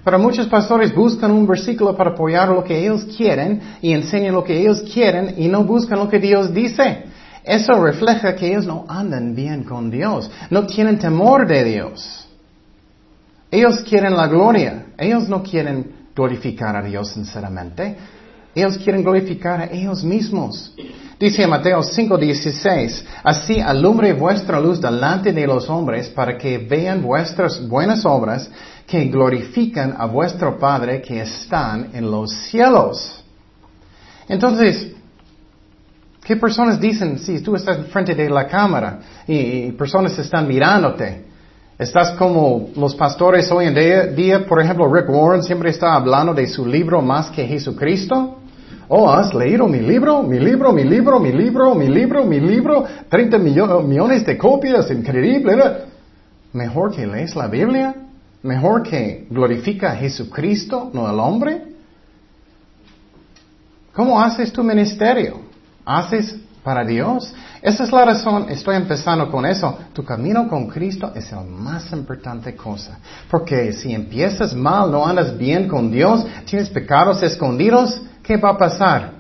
Pero 0.05 0.19
muchos 0.21 0.47
pastores 0.47 0.95
buscan 0.95 1.33
un 1.33 1.45
versículo 1.45 1.97
para 1.97 2.11
apoyar 2.11 2.51
lo 2.51 2.63
que 2.63 2.79
ellos 2.79 3.05
quieren 3.17 3.61
y 3.83 3.93
enseñan 3.93 4.35
lo 4.35 4.45
que 4.45 4.61
ellos 4.61 4.81
quieren 4.95 5.35
y 5.37 5.49
no 5.49 5.65
buscan 5.65 5.99
lo 5.99 6.09
que 6.09 6.21
Dios 6.21 6.55
dice. 6.55 7.08
Eso 7.49 7.83
refleja 7.83 8.37
que 8.37 8.47
ellos 8.47 8.67
no 8.67 8.85
andan 8.87 9.35
bien 9.35 9.65
con 9.65 9.91
Dios, 9.91 10.31
no 10.51 10.67
tienen 10.67 10.99
temor 10.99 11.47
de 11.47 11.65
Dios. 11.65 12.29
Ellos 13.51 13.81
quieren 13.89 14.15
la 14.15 14.27
gloria, 14.27 14.89
ellos 14.99 15.31
no 15.31 15.43
quieren 15.43 16.11
glorificar 16.15 16.77
a 16.77 16.83
Dios 16.83 17.09
sinceramente, 17.09 17.97
ellos 18.55 18.77
quieren 18.77 19.03
glorificar 19.03 19.63
a 19.63 19.65
ellos 19.65 20.05
mismos. 20.05 20.75
Dice 21.19 21.47
Mateo 21.47 21.83
5:16, 21.83 23.03
así 23.25 23.61
alumbre 23.61 24.13
vuestra 24.13 24.61
luz 24.61 24.79
delante 24.79 25.33
de 25.33 25.47
los 25.47 25.71
hombres 25.71 26.11
para 26.11 26.37
que 26.37 26.59
vean 26.59 27.01
vuestras 27.01 27.67
buenas 27.67 28.05
obras 28.05 28.51
que 28.87 29.07
glorifican 29.07 29.95
a 29.97 30.05
vuestro 30.05 30.59
Padre 30.59 31.01
que 31.01 31.23
están 31.23 31.89
en 31.95 32.11
los 32.11 32.31
cielos. 32.51 33.25
Entonces, 34.29 34.98
¿Qué 36.29 36.37
personas 36.37 36.79
dicen 36.79 37.19
si 37.19 37.41
tú 37.41 37.57
estás 37.57 37.87
frente 37.87 38.15
de 38.15 38.29
la 38.29 38.47
cámara 38.47 38.99
y, 39.27 39.73
personas 39.73 40.19
están 40.19 40.47
mirándote? 40.47 41.25
Estás 41.79 42.11
como 42.19 42.69
los 42.77 42.95
pastores 42.95 43.51
hoy 43.51 43.65
en 43.65 44.15
día, 44.15 44.45
por 44.47 44.61
ejemplo, 44.61 44.93
Rick 44.93 45.09
Warren 45.09 45.43
siempre 45.43 45.71
está 45.71 45.95
hablando 45.95 46.35
de 46.35 46.47
su 46.47 46.67
libro 46.67 47.01
más 47.01 47.31
que 47.31 47.47
Jesucristo. 47.47 48.41
Oh, 48.89 49.11
¿has 49.11 49.33
leído 49.33 49.67
mi 49.69 49.81
libro? 49.81 50.23
Mi 50.23 50.39
libro, 50.39 50.71
mi 50.71 50.85
libro, 50.85 51.19
mi 51.19 51.33
libro, 51.33 51.75
mi 51.75 51.89
libro, 51.89 52.27
mi 52.27 52.41
libro. 52.41 52.85
30 53.09 53.39
millones 53.39 54.27
de 54.27 54.37
copias, 54.37 54.91
increíble. 54.91 55.57
Mejor 56.53 56.95
que 56.95 57.07
lees 57.07 57.35
la 57.37 57.47
Biblia. 57.47 57.95
Mejor 58.43 58.83
que 58.83 59.27
glorifica 59.31 59.93
a 59.93 59.97
Jesucristo, 59.97 60.91
no 60.93 61.09
al 61.09 61.19
hombre. 61.21 61.63
¿Cómo 63.95 64.21
haces 64.21 64.53
tu 64.53 64.63
ministerio? 64.63 65.48
Haces 65.89 66.37
para 66.63 66.85
Dios. 66.85 67.33
Esa 67.63 67.85
es 67.85 67.93
la 67.93 68.05
razón, 68.05 68.47
estoy 68.51 68.77
empezando 68.77 69.31
con 69.31 69.47
eso. 69.47 69.79
Tu 69.95 70.05
camino 70.05 70.47
con 70.47 70.69
Cristo 70.69 71.13
es 71.15 71.33
la 71.33 71.41
más 71.41 71.91
importante 71.93 72.55
cosa. 72.55 72.99
Porque 73.31 73.73
si 73.73 73.95
empiezas 73.95 74.55
mal, 74.55 74.91
no 74.93 75.07
andas 75.07 75.37
bien 75.37 75.67
con 75.67 75.91
Dios, 75.91 76.27
tienes 76.45 76.69
pecados 76.69 77.23
escondidos, 77.23 78.03
¿qué 78.23 78.37
va 78.37 78.51
a 78.51 78.59
pasar? 78.59 79.13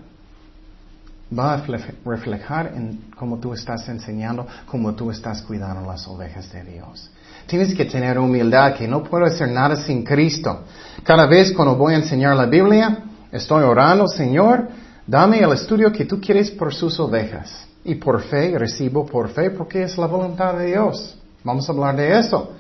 Va 1.36 1.54
a 1.54 1.62
reflejar 2.04 2.72
en 2.74 3.00
cómo 3.16 3.38
tú 3.38 3.54
estás 3.54 3.88
enseñando, 3.88 4.46
cómo 4.66 4.94
tú 4.94 5.10
estás 5.10 5.42
cuidando 5.42 5.86
las 5.86 6.06
ovejas 6.06 6.52
de 6.52 6.64
Dios. 6.64 7.10
Tienes 7.46 7.74
que 7.74 7.86
tener 7.86 8.18
humildad, 8.18 8.74
que 8.74 8.86
no 8.86 9.02
puedo 9.02 9.24
hacer 9.24 9.48
nada 9.48 9.74
sin 9.76 10.04
Cristo. 10.04 10.64
Cada 11.02 11.26
vez 11.26 11.52
cuando 11.52 11.76
voy 11.76 11.94
a 11.94 11.96
enseñar 11.96 12.36
la 12.36 12.44
Biblia, 12.44 13.04
estoy 13.32 13.62
orando, 13.62 14.06
Señor, 14.06 14.68
Dame 15.08 15.38
el 15.38 15.52
estudio 15.52 15.90
que 15.90 16.04
tú 16.04 16.20
quieres 16.20 16.50
por 16.50 16.74
sus 16.74 17.00
ovejas. 17.00 17.66
Y 17.82 17.94
por 17.94 18.20
fe, 18.20 18.58
recibo 18.58 19.06
por 19.06 19.30
fe 19.30 19.50
porque 19.50 19.82
es 19.84 19.96
la 19.96 20.06
voluntad 20.06 20.58
de 20.58 20.66
Dios. 20.66 21.16
Vamos 21.42 21.66
a 21.66 21.72
hablar 21.72 21.96
de 21.96 22.18
eso. 22.18 22.52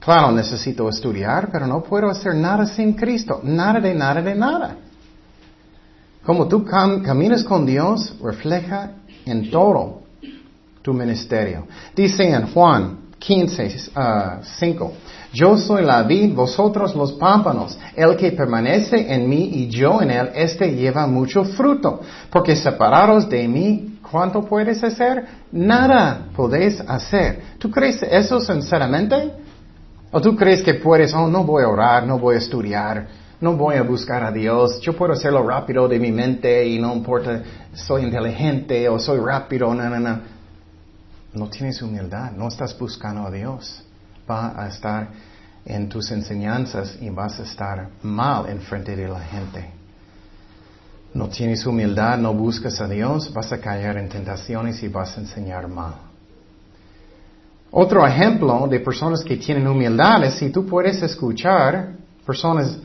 Claro, 0.00 0.32
necesito 0.32 0.88
estudiar, 0.88 1.50
pero 1.52 1.68
no 1.68 1.80
puedo 1.80 2.10
hacer 2.10 2.34
nada 2.34 2.66
sin 2.66 2.94
Cristo. 2.94 3.40
Nada 3.44 3.78
de 3.78 3.94
nada 3.94 4.20
de 4.20 4.34
nada. 4.34 4.76
Como 6.26 6.48
tú 6.48 6.64
caminas 6.64 7.44
con 7.44 7.64
Dios, 7.64 8.12
refleja 8.20 8.94
en 9.24 9.48
todo 9.48 10.02
tu 10.82 10.92
ministerio. 10.92 11.68
Dice 11.94 12.28
en 12.28 12.48
Juan 12.48 13.07
15, 13.18 13.90
5. 14.42 14.92
Yo 15.32 15.58
soy 15.58 15.84
la 15.84 16.02
vid, 16.02 16.34
vosotros 16.34 16.94
los 16.94 17.12
pámpanos. 17.12 17.78
El 17.94 18.16
que 18.16 18.32
permanece 18.32 19.12
en 19.12 19.28
mí 19.28 19.50
y 19.52 19.68
yo 19.68 20.00
en 20.00 20.10
él, 20.10 20.30
este 20.34 20.74
lleva 20.74 21.06
mucho 21.06 21.44
fruto. 21.44 22.00
Porque 22.30 22.56
separados 22.56 23.28
de 23.28 23.46
mí, 23.46 23.98
¿cuánto 24.10 24.42
puedes 24.42 24.82
hacer? 24.82 25.24
Nada 25.52 26.28
podéis 26.34 26.80
hacer. 26.80 27.42
¿Tú 27.58 27.70
crees 27.70 28.02
eso 28.02 28.40
sinceramente? 28.40 29.32
¿O 30.10 30.20
tú 30.20 30.34
crees 30.34 30.62
que 30.62 30.74
puedes, 30.74 31.12
oh, 31.12 31.28
no 31.28 31.44
voy 31.44 31.64
a 31.64 31.68
orar, 31.68 32.06
no 32.06 32.18
voy 32.18 32.36
a 32.36 32.38
estudiar, 32.38 33.06
no 33.40 33.54
voy 33.54 33.76
a 33.76 33.82
buscar 33.82 34.24
a 34.24 34.32
Dios, 34.32 34.80
yo 34.80 34.94
puedo 34.94 35.12
hacerlo 35.12 35.46
rápido 35.46 35.86
de 35.86 35.98
mi 35.98 36.10
mente 36.10 36.66
y 36.66 36.78
no 36.78 36.94
importa, 36.94 37.42
soy 37.74 38.04
inteligente 38.04 38.88
o 38.88 38.98
soy 38.98 39.20
rápido, 39.20 39.74
no, 39.74 39.88
no, 39.90 40.00
no. 40.00 40.37
No 41.34 41.48
tienes 41.48 41.82
humildad, 41.82 42.32
no 42.32 42.48
estás 42.48 42.76
buscando 42.78 43.26
a 43.26 43.30
Dios 43.30 43.84
va 44.28 44.62
a 44.62 44.68
estar 44.68 45.08
en 45.64 45.88
tus 45.88 46.10
enseñanzas 46.10 46.96
y 47.00 47.10
vas 47.10 47.38
a 47.40 47.42
estar 47.42 47.88
mal 48.02 48.48
en 48.48 48.60
frente 48.60 48.94
de 48.94 49.08
la 49.08 49.20
gente. 49.20 49.70
No 51.14 51.28
tienes 51.28 51.64
humildad, 51.66 52.18
no 52.18 52.34
buscas 52.34 52.80
a 52.80 52.88
Dios, 52.88 53.32
vas 53.32 53.52
a 53.52 53.58
caer 53.58 53.96
en 53.96 54.08
tentaciones 54.08 54.82
y 54.82 54.88
vas 54.88 55.16
a 55.16 55.20
enseñar 55.20 55.68
mal. 55.68 55.94
Otro 57.70 58.06
ejemplo 58.06 58.66
de 58.66 58.80
personas 58.80 59.22
que 59.22 59.36
tienen 59.36 59.66
humildad 59.66 60.24
es 60.24 60.34
si 60.34 60.50
tú 60.50 60.66
puedes 60.66 61.02
escuchar 61.02 61.92
personas 62.24 62.78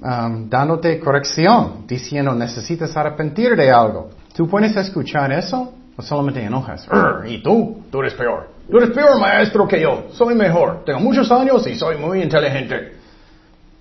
um, 0.00 0.48
dándote 0.48 0.98
corrección, 1.00 1.84
diciendo 1.86 2.34
necesitas 2.34 2.96
arrepentir 2.96 3.56
de 3.56 3.70
algo. 3.70 4.10
¿Tú 4.34 4.48
puedes 4.48 4.76
escuchar 4.76 5.32
eso 5.32 5.72
o 5.96 6.02
solamente 6.02 6.42
enojas? 6.42 6.86
¿Y 7.26 7.42
tú? 7.42 7.84
Tú 7.90 8.00
eres 8.00 8.14
peor. 8.14 8.48
Tú 8.70 8.78
eres 8.78 8.90
peor 8.90 9.18
maestro 9.20 9.66
que 9.66 9.80
yo, 9.80 10.06
soy 10.12 10.34
mejor, 10.34 10.84
tengo 10.84 10.98
muchos 10.98 11.30
años 11.30 11.66
y 11.66 11.76
soy 11.76 11.96
muy 11.96 12.22
inteligente. 12.22 12.96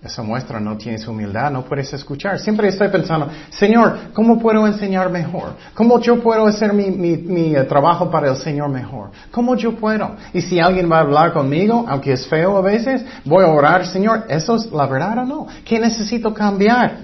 Esa 0.04 0.22
muestra 0.22 0.60
no 0.60 0.78
tienes 0.78 1.08
humildad, 1.08 1.50
no 1.50 1.64
puedes 1.64 1.92
escuchar. 1.92 2.38
Siempre 2.38 2.68
estoy 2.68 2.90
pensando, 2.90 3.28
Señor, 3.50 3.98
¿cómo 4.14 4.38
puedo 4.38 4.68
enseñar 4.68 5.10
mejor? 5.10 5.56
¿Cómo 5.74 6.00
yo 6.00 6.22
puedo 6.22 6.46
hacer 6.46 6.74
mi, 6.74 6.92
mi, 6.92 7.56
eh, 7.56 7.64
trabajo 7.64 8.12
para 8.12 8.30
el 8.30 8.38
Señor 8.38 8.70
mejor? 8.70 9.10
¿Cómo 9.32 9.56
yo 9.56 9.76
puedo? 9.76 10.16
Y 10.32 10.42
si 10.42 10.60
alguien 10.60 10.92
va 10.92 10.98
a 10.98 11.02
hablar 11.02 11.34
conmigo, 11.34 11.86
aunque 11.88 12.14
es 12.14 12.28
feo 12.28 12.58
a 12.58 12.62
veces, 12.62 13.04
voy 13.24 13.44
a 13.44 13.48
orar, 13.48 13.88
Señor, 13.88 14.26
¿eso 14.30 14.58
es 14.58 14.72
la 14.72 14.86
verdad 14.86 15.18
o 15.18 15.26
no? 15.26 15.48
¿Qué 15.66 15.80
necesito 15.80 16.32
cambiar? 16.32 16.98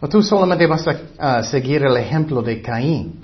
O 0.00 0.08
tú 0.08 0.22
solamente 0.22 0.66
vas 0.66 0.86
a 1.18 1.42
seguir 1.42 1.84
el 1.84 1.98
ejemplo 1.98 2.40
de 2.40 2.62
Caín. 2.62 3.23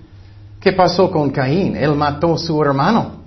¿Qué 0.60 0.72
pasó 0.72 1.10
con 1.10 1.30
Caín? 1.30 1.74
Él 1.74 1.94
mató 1.94 2.34
a 2.34 2.38
su 2.38 2.62
hermano. 2.62 3.20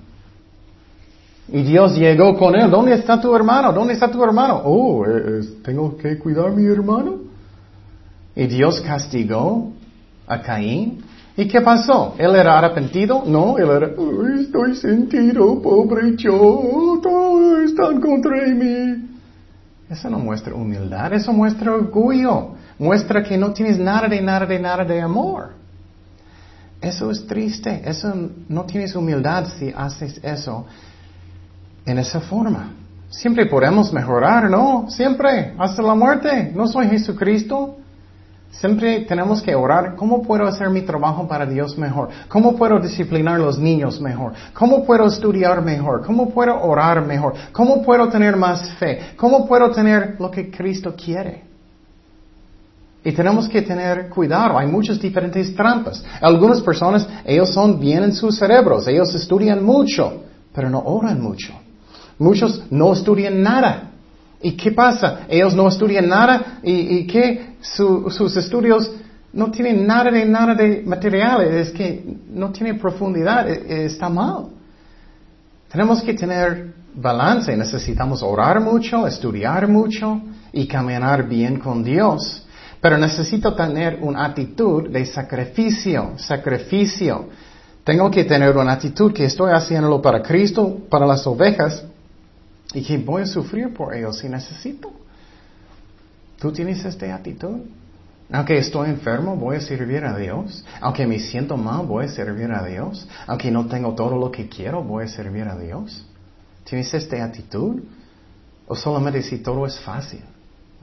Y 1.48 1.64
Dios 1.64 1.96
llegó 1.96 2.38
con 2.38 2.56
él. 2.56 2.70
¿Dónde 2.70 2.94
está 2.94 3.20
tu 3.20 3.36
hermano? 3.36 3.74
¿Dónde 3.74 3.94
está 3.94 4.10
tu 4.10 4.24
hermano? 4.24 4.62
Oh, 4.64 5.06
eh, 5.06 5.42
tengo 5.64 5.98
que 5.98 6.18
cuidar 6.20 6.48
a 6.48 6.52
mi 6.52 6.66
hermano. 6.66 7.18
Y 8.36 8.46
Dios 8.48 8.82
castigó 8.82 9.72
a 10.28 10.42
Caín. 10.42 11.04
¿Y 11.36 11.48
qué 11.48 11.62
pasó? 11.62 12.14
¿Él 12.18 12.36
era 12.36 12.60
arrepentido? 12.60 13.24
No, 13.26 13.58
él 13.58 13.68
era, 13.70 13.90
estoy 14.40 14.76
sentido, 14.76 15.60
pobre 15.62 16.16
yo, 16.16 17.00
todos 17.02 17.60
están 17.64 18.00
contra 18.00 18.48
mí. 18.48 19.10
Eso 19.90 20.10
no 20.12 20.20
muestra 20.20 20.54
humildad, 20.54 21.12
eso 21.14 21.34
muestra 21.34 21.74
orgullo, 21.74 22.50
muestra 22.78 23.24
que 23.24 23.38
no 23.38 23.52
tienes 23.52 23.80
nada 23.80 24.08
de 24.08 24.22
nada 24.22 24.46
de 24.46 24.60
nada 24.60 24.86
de 24.86 25.02
amor. 25.02 25.63
Eso 26.84 27.10
es 27.10 27.26
triste, 27.26 27.82
eso 27.86 28.14
no 28.50 28.66
tienes 28.66 28.94
humildad 28.94 29.46
si 29.58 29.74
haces 29.74 30.20
eso 30.22 30.66
en 31.86 31.98
esa 31.98 32.20
forma. 32.20 32.74
Siempre 33.10 33.46
podemos 33.46 33.94
mejorar, 33.94 34.50
¿no? 34.50 34.88
Siempre, 34.90 35.54
hasta 35.58 35.82
la 35.82 35.96
muerte. 35.96 36.52
No 36.54 36.68
soy 36.68 36.90
Jesucristo. 36.90 37.78
Siempre 38.52 39.06
tenemos 39.06 39.42
que 39.42 39.56
orar, 39.56 39.96
¿cómo 39.96 40.22
puedo 40.22 40.46
hacer 40.46 40.70
mi 40.70 40.82
trabajo 40.82 41.26
para 41.28 41.46
Dios 41.46 41.78
mejor? 41.78 42.10
¿Cómo 42.28 42.56
puedo 42.56 42.80
disciplinar 42.80 43.36
a 43.36 43.40
los 43.40 43.58
niños 43.58 44.02
mejor? 44.02 44.34
¿Cómo 44.54 44.86
puedo 44.86 45.08
estudiar 45.08 45.64
mejor? 45.64 46.06
¿Cómo 46.06 46.30
puedo 46.30 46.62
orar 46.62 47.04
mejor? 47.06 47.34
¿Cómo 47.54 47.82
puedo 47.82 48.10
tener 48.10 48.36
más 48.36 48.74
fe? 48.74 49.14
¿Cómo 49.16 49.48
puedo 49.48 49.72
tener 49.72 50.18
lo 50.20 50.30
que 50.30 50.52
Cristo 50.52 50.94
quiere? 50.96 51.53
Y 53.04 53.12
tenemos 53.12 53.50
que 53.50 53.62
tener 53.62 54.10
cuidado, 54.10 54.58
hay 54.58 54.68
muchas 54.68 55.00
diferentes 55.00 55.54
trampas. 55.56 56.04
Algunas 56.22 56.62
personas, 56.62 57.08
ellos 57.26 57.54
son 57.54 57.80
bien 57.80 58.04
en 58.04 58.14
sus 58.14 58.38
cerebros, 58.38 58.88
ellos 58.88 59.14
estudian 59.14 59.64
mucho, 59.64 60.24
pero 60.54 60.70
no 60.70 60.80
oran 60.80 61.22
mucho. 61.22 61.54
Muchos 62.18 62.64
no 62.70 62.94
estudian 62.94 63.42
nada. 63.42 63.92
¿Y 64.42 64.54
qué 64.54 64.72
pasa? 64.72 65.22
Ellos 65.28 65.56
no 65.56 65.68
estudian 65.68 66.08
nada 66.08 66.60
y, 66.64 66.98
y 66.98 67.08
que 67.08 67.56
sus 67.62 68.38
estudios 68.38 68.92
no 69.34 69.52
tienen 69.52 69.88
nada 69.88 70.12
de 70.12 70.26
nada 70.26 70.54
de 70.54 70.84
materiales, 70.86 71.68
es 71.68 71.74
que 71.74 72.18
no 72.30 72.52
tiene 72.52 72.76
profundidad, 72.76 73.50
e, 73.50 73.54
e, 73.54 73.86
está 73.86 74.08
mal. 74.10 74.50
Tenemos 75.70 76.04
que 76.04 76.14
tener 76.14 76.74
balance. 76.94 77.56
Necesitamos 77.58 78.22
orar 78.22 78.60
mucho, 78.60 79.08
estudiar 79.08 79.68
mucho 79.68 80.22
y 80.52 80.68
caminar 80.68 81.28
bien 81.28 81.60
con 81.60 81.84
Dios. 81.84 82.43
Pero 82.84 82.98
necesito 82.98 83.56
tener 83.56 84.00
una 84.02 84.26
actitud 84.26 84.90
de 84.90 85.06
sacrificio, 85.06 86.16
sacrificio. 86.18 87.30
Tengo 87.86 88.12
que 88.12 88.26
tener 88.26 88.58
una 88.58 88.74
actitud 88.74 89.14
que 89.14 89.24
estoy 89.24 89.54
haciéndolo 89.54 90.02
para 90.02 90.22
Cristo, 90.22 90.80
para 90.90 91.06
las 91.06 91.26
ovejas, 91.26 91.86
y 92.74 92.84
que 92.84 92.98
voy 92.98 93.22
a 93.22 93.26
sufrir 93.26 93.74
por 93.74 93.96
ellos 93.96 94.18
si 94.18 94.28
necesito. 94.28 94.92
¿Tú 96.38 96.52
tienes 96.52 96.84
esta 96.84 97.16
actitud? 97.16 97.60
Aunque 98.30 98.58
estoy 98.58 98.90
enfermo, 98.90 99.38
voy 99.38 99.56
a 99.56 99.62
servir 99.62 100.04
a 100.04 100.18
Dios. 100.18 100.66
Aunque 100.82 101.08
me 101.08 101.20
siento 101.20 101.56
mal, 101.56 101.86
voy 101.86 102.04
a 102.04 102.10
servir 102.10 102.52
a 102.52 102.66
Dios. 102.66 103.08
Aunque 103.28 103.50
no 103.50 103.66
tengo 103.66 103.96
todo 103.96 104.18
lo 104.18 104.30
que 104.30 104.50
quiero, 104.50 104.84
voy 104.84 105.06
a 105.06 105.08
servir 105.08 105.48
a 105.48 105.58
Dios. 105.58 106.06
¿Tienes 106.66 106.94
esta 106.94 107.24
actitud? 107.24 107.82
¿O 108.68 108.76
solamente 108.76 109.22
si 109.22 109.38
todo 109.38 109.66
es 109.66 109.80
fácil? 109.80 110.20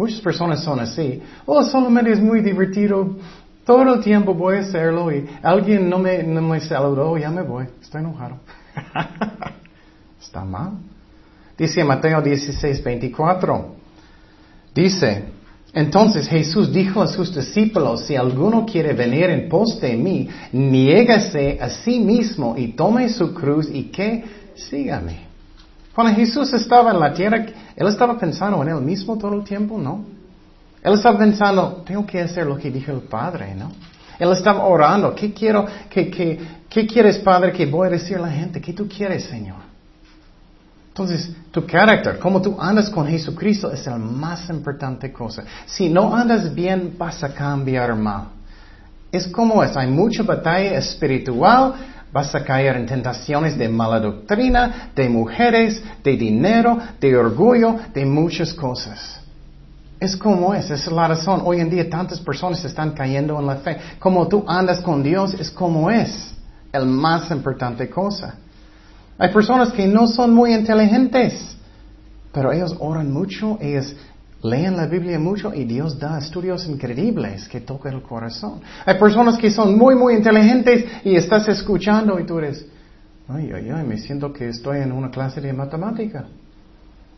Muchas 0.01 0.23
personas 0.23 0.65
son 0.65 0.81
así. 0.81 1.21
Oh, 1.45 1.63
solamente 1.63 2.13
es 2.13 2.21
muy 2.21 2.41
divertido. 2.41 3.17
Todo 3.67 3.83
el 3.83 4.03
tiempo 4.03 4.33
voy 4.33 4.57
a 4.57 4.61
hacerlo 4.61 5.13
y 5.13 5.29
alguien 5.43 5.91
no 5.91 5.99
me, 5.99 6.23
no 6.23 6.41
me 6.41 6.59
saludó, 6.59 7.19
ya 7.19 7.31
me 7.31 7.43
voy. 7.43 7.67
Estoy 7.83 8.01
enojado. 8.01 8.37
Está 10.19 10.43
mal. 10.43 10.79
Dice 11.59 11.85
Mateo 11.85 12.23
16, 12.23 12.83
24. 12.83 13.75
Dice, 14.75 15.25
entonces 15.75 16.29
Jesús 16.29 16.73
dijo 16.73 17.03
a 17.03 17.07
sus 17.07 17.35
discípulos, 17.35 18.07
si 18.07 18.17
alguno 18.17 18.65
quiere 18.65 18.95
venir 18.95 19.25
en 19.29 19.51
pos 19.51 19.79
de 19.83 19.99
mí, 19.99 20.31
niégase 20.51 21.59
a 21.61 21.69
sí 21.69 22.01
mismo 22.01 22.57
y 22.57 22.69
tome 22.69 23.11
su 23.11 23.35
cruz 23.35 23.69
y 23.71 23.91
que 23.91 24.25
sígame. 24.55 25.30
Cuando 25.95 26.15
Jesús 26.15 26.53
estaba 26.53 26.93
en 26.93 27.01
la 27.01 27.13
tierra, 27.13 27.45
Él 27.77 27.87
estaba 27.89 28.19
pensando 28.19 28.63
en 28.63 28.69
Él 28.69 28.81
mismo 28.81 29.19
todo 29.19 29.35
el 29.35 29.45
tiempo, 29.45 29.79
¿no? 29.79 30.05
Él 30.83 30.95
estaba 30.95 31.19
pensando, 31.19 31.83
tengo 31.87 32.07
que 32.07 32.21
hacer 32.21 32.47
lo 32.47 32.57
que 32.57 32.71
dijo 32.71 32.93
el 32.93 33.01
Padre, 33.01 33.55
¿no? 33.55 33.73
Él 34.19 34.31
estaba 34.33 34.65
orando, 34.65 35.15
¿qué 35.15 35.33
quiero, 35.33 35.67
qué, 35.89 36.11
qué, 36.11 36.39
qué 36.69 36.87
quieres, 36.87 37.19
Padre, 37.19 37.53
que 37.53 37.67
voy 37.67 37.89
a 37.89 37.91
decir 37.91 38.19
a 38.19 38.21
la 38.21 38.31
gente? 38.31 38.61
¿Qué 38.61 38.73
tú 38.73 38.87
quieres, 38.87 39.25
Señor? 39.25 39.71
Entonces, 40.89 41.33
tu 41.51 41.67
carácter, 41.67 42.19
cómo 42.19 42.43
tú 42.43 42.57
andas 42.61 42.91
con 42.91 43.07
Jesucristo 43.07 43.71
es 43.73 43.87
la 43.87 43.97
más 43.97 44.51
importante 44.51 45.13
cosa. 45.13 45.45
Si 45.65 45.89
no 45.89 46.15
andas 46.15 46.55
bien, 46.55 46.95
vas 46.99 47.23
a 47.25 47.33
cambiar 47.33 47.95
mal. 47.97 48.29
Es 49.11 49.27
como 49.29 49.63
es, 49.65 49.77
hay 49.77 49.91
mucha 49.91 50.23
batalla 50.23 50.79
espiritual, 50.79 51.75
vas 52.13 52.35
a 52.35 52.45
caer 52.45 52.77
en 52.77 52.87
tentaciones 52.87 53.57
de 53.57 53.69
mala 53.69 54.01
doctrina, 54.01 54.91
de 54.95 55.09
mujeres, 55.09 55.83
de 56.03 56.17
dinero, 56.17 56.79
de 57.01 57.17
orgullo, 57.17 57.77
de 57.95 58.05
muchas 58.05 58.53
cosas. 58.53 59.21
Es 60.01 60.17
como 60.17 60.55
es, 60.55 60.71
es 60.71 60.87
la 60.91 61.09
razón. 61.09 61.43
Hoy 61.45 61.61
en 61.61 61.69
día 61.69 61.89
tantas 61.89 62.21
personas 62.21 62.65
están 62.65 62.93
cayendo 62.93 63.39
en 63.39 63.47
la 63.47 63.57
fe. 63.57 63.77
Como 63.99 64.27
tú 64.27 64.45
andas 64.49 64.81
con 64.81 65.03
Dios 65.03 65.35
es 65.35 65.51
como 65.51 65.91
es, 65.91 66.35
el 66.73 66.87
más 66.87 67.31
importante 67.31 67.89
cosa. 67.91 68.35
Hay 69.19 69.31
personas 69.31 69.71
que 69.73 69.87
no 69.87 70.07
son 70.07 70.33
muy 70.33 70.55
inteligentes, 70.55 71.55
pero 72.33 72.53
ellos 72.53 72.75
oran 72.79 73.13
mucho, 73.13 73.59
ellos 73.61 73.95
leen 74.43 74.77
la 74.77 74.87
Biblia 74.87 75.19
mucho 75.19 75.53
y 75.55 75.65
Dios 75.65 75.99
da 75.99 76.19
estudios 76.19 76.67
increíbles 76.67 77.49
que 77.49 77.61
tocan 77.61 77.95
el 77.95 78.03
corazón. 78.03 78.61
Hay 78.85 78.99
personas 78.99 79.39
que 79.39 79.51
son 79.51 79.77
muy, 79.77 79.95
muy 79.95 80.15
inteligentes 80.15 80.85
y 81.05 81.15
estás 81.17 81.49
escuchando 81.49 82.19
y 82.19 82.25
tú 82.25 82.39
eres, 82.39 82.67
ay, 83.29 83.51
ay, 83.55 83.71
ay, 83.71 83.87
me 83.87 83.99
siento 83.99 84.33
que 84.33 84.49
estoy 84.49 84.79
en 84.79 84.93
una 84.93 85.11
clase 85.11 85.41
de 85.41 85.53
matemática. 85.53 86.25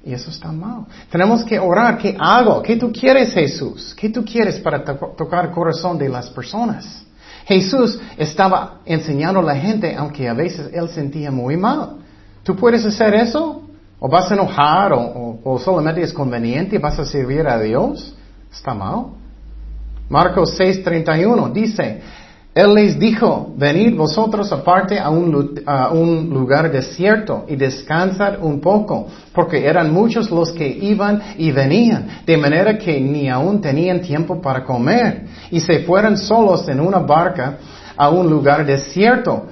Y 0.04 0.12
eso 0.12 0.30
está 0.30 0.50
mal. 0.50 0.86
Tenemos 1.10 1.44
que 1.44 1.60
orar. 1.60 1.96
¿Qué 1.96 2.16
hago? 2.18 2.60
¿Qué 2.60 2.76
tú 2.76 2.90
quieres, 2.90 3.32
Jesús? 3.32 3.94
¿Qué 3.94 4.08
tú 4.08 4.24
quieres 4.24 4.58
para 4.58 4.84
tocar 4.84 5.44
el 5.46 5.50
corazón 5.52 5.96
de 5.96 6.08
las 6.08 6.28
personas? 6.30 7.04
Jesús 7.44 8.00
estaba 8.16 8.80
enseñando 8.84 9.40
a 9.40 9.44
la 9.44 9.54
gente, 9.54 9.94
aunque 9.94 10.28
a 10.28 10.34
veces 10.34 10.70
él 10.72 10.88
sentía 10.88 11.30
muy 11.30 11.56
mal. 11.56 11.98
¿Tú 12.42 12.56
puedes 12.56 12.84
hacer 12.84 13.14
eso? 13.14 13.62
¿O 14.04 14.08
vas 14.08 14.28
a 14.32 14.34
enojar? 14.34 14.92
¿O, 14.92 15.60
solamente 15.60 16.02
es 16.02 16.12
conveniente 16.12 16.74
y 16.74 16.78
vas 16.80 16.98
a 16.98 17.04
servir 17.04 17.46
a 17.46 17.60
Dios? 17.60 18.12
Está 18.52 18.74
mal. 18.74 19.12
Marcos 20.08 20.58
6:31 20.58 21.52
dice, 21.52 22.00
Él 22.52 22.74
les 22.74 22.98
dijo, 22.98 23.54
venid 23.56 23.96
vosotros 23.96 24.50
aparte 24.50 24.98
a 24.98 25.08
un, 25.08 25.62
a 25.64 25.90
un, 25.90 26.30
lugar 26.30 26.72
desierto 26.72 27.44
y 27.46 27.54
descansad 27.54 28.42
un 28.42 28.60
poco, 28.60 29.06
porque 29.32 29.64
eran 29.64 29.92
muchos 29.92 30.32
los 30.32 30.50
que 30.50 30.66
iban 30.66 31.22
y 31.38 31.52
venían, 31.52 32.22
de 32.26 32.36
manera 32.36 32.76
que 32.76 33.00
ni 33.00 33.28
aún 33.28 33.60
tenían 33.60 34.00
tiempo 34.00 34.42
para 34.42 34.64
comer, 34.64 35.26
y 35.52 35.60
se 35.60 35.84
fueron 35.84 36.18
solos 36.18 36.68
en 36.68 36.80
una 36.80 36.98
barca 36.98 37.56
a 37.96 38.10
un 38.10 38.28
lugar 38.28 38.66
desierto. 38.66 39.46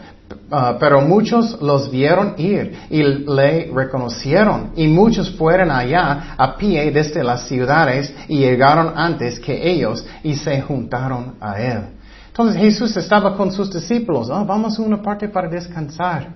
Ah, 0.52 0.76
pero 0.80 1.00
muchos 1.02 1.62
los 1.62 1.90
vieron 1.92 2.34
ir 2.36 2.76
y 2.90 3.02
le 3.02 3.70
reconocieron 3.72 4.72
y 4.74 4.88
muchos 4.88 5.30
fueron 5.36 5.70
allá 5.70 6.34
a 6.36 6.56
pie 6.56 6.90
desde 6.90 7.22
las 7.22 7.46
ciudades 7.46 8.12
y 8.26 8.38
llegaron 8.38 8.92
antes 8.96 9.38
que 9.38 9.70
ellos 9.70 10.04
y 10.24 10.34
se 10.34 10.60
juntaron 10.60 11.36
a 11.40 11.60
él. 11.60 11.80
Entonces 12.26 12.60
Jesús 12.60 12.96
estaba 12.96 13.36
con 13.36 13.52
sus 13.52 13.72
discípulos, 13.72 14.28
ah, 14.28 14.42
vamos 14.44 14.76
a 14.76 14.82
una 14.82 15.00
parte 15.00 15.28
para 15.28 15.48
descansar. 15.48 16.34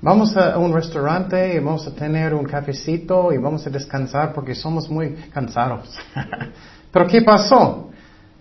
Vamos 0.00 0.36
a 0.36 0.58
un 0.58 0.74
restaurante 0.74 1.54
y 1.54 1.60
vamos 1.60 1.86
a 1.86 1.94
tener 1.94 2.34
un 2.34 2.44
cafecito 2.44 3.32
y 3.32 3.38
vamos 3.38 3.64
a 3.64 3.70
descansar 3.70 4.32
porque 4.32 4.56
somos 4.56 4.90
muy 4.90 5.14
cansados. 5.32 5.88
Pero 6.90 7.06
¿qué 7.06 7.22
pasó? 7.22 7.90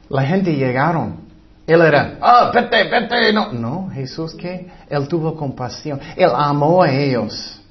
La 0.10 0.24
gente 0.24 0.56
llegaron 0.56 1.31
él 1.72 1.82
era, 1.82 2.18
ah, 2.22 2.52
vete, 2.54 2.84
vete. 2.90 3.32
No, 3.32 3.52
no, 3.52 3.90
Jesús 3.94 4.36
que 4.36 4.68
Él 4.90 5.08
tuvo 5.08 5.36
compasión. 5.36 6.00
Él 6.16 6.30
amó 6.36 6.84
a 6.84 6.92
ellos 6.92 7.62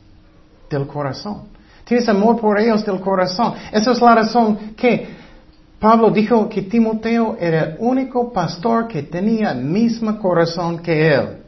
del 0.69 0.87
corazón. 0.87 1.49
Tienes 1.85 2.09
amor 2.09 2.41
por 2.41 2.59
ellos 2.59 2.85
del 2.85 3.01
corazón. 3.01 3.55
Esa 3.73 3.91
es 3.91 4.01
la 4.01 4.15
razón 4.15 4.75
que 4.77 5.09
Pablo 5.81 6.11
dijo 6.11 6.49
que 6.49 6.63
Timoteo 6.63 7.37
era 7.41 7.63
el 7.63 7.77
único 7.79 8.33
pastor 8.33 8.87
que 8.87 9.03
tenía 9.03 9.51
el 9.51 9.65
mismo 9.65 10.19
corazón 10.19 10.79
que 10.79 11.15
él. 11.15 11.39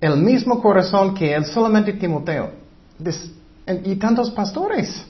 El 0.00 0.16
mismo 0.16 0.62
corazón 0.62 1.14
que 1.14 1.34
él, 1.34 1.44
solamente 1.44 1.92
Timoteo. 1.92 2.50
Y 3.84 3.96
tantos 3.96 4.30
pastores. 4.30 5.04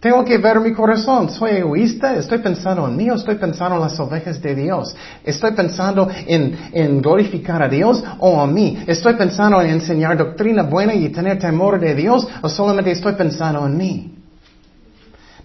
Tengo 0.00 0.24
que 0.24 0.38
ver 0.38 0.60
mi 0.60 0.72
corazón. 0.72 1.28
¿Soy 1.28 1.52
egoísta? 1.52 2.14
¿Estoy 2.14 2.38
pensando 2.38 2.86
en 2.86 2.96
mí 2.96 3.08
estoy 3.08 3.34
pensando 3.34 3.74
en 3.76 3.80
las 3.80 3.98
ovejas 3.98 4.40
de 4.40 4.54
Dios? 4.54 4.94
¿Estoy 5.24 5.52
pensando 5.52 6.08
en, 6.26 7.02
glorificar 7.02 7.62
a 7.62 7.68
Dios 7.68 8.04
o 8.18 8.40
a 8.40 8.46
mí? 8.46 8.78
¿Estoy 8.86 9.14
pensando 9.14 9.60
en 9.60 9.70
enseñar 9.70 10.16
doctrina 10.16 10.62
buena 10.62 10.94
y 10.94 11.08
tener 11.08 11.38
temor 11.40 11.80
de 11.80 11.94
Dios 11.96 12.28
o 12.42 12.48
solamente 12.48 12.92
estoy 12.92 13.14
pensando 13.14 13.66
en 13.66 13.76
mí? 13.76 14.14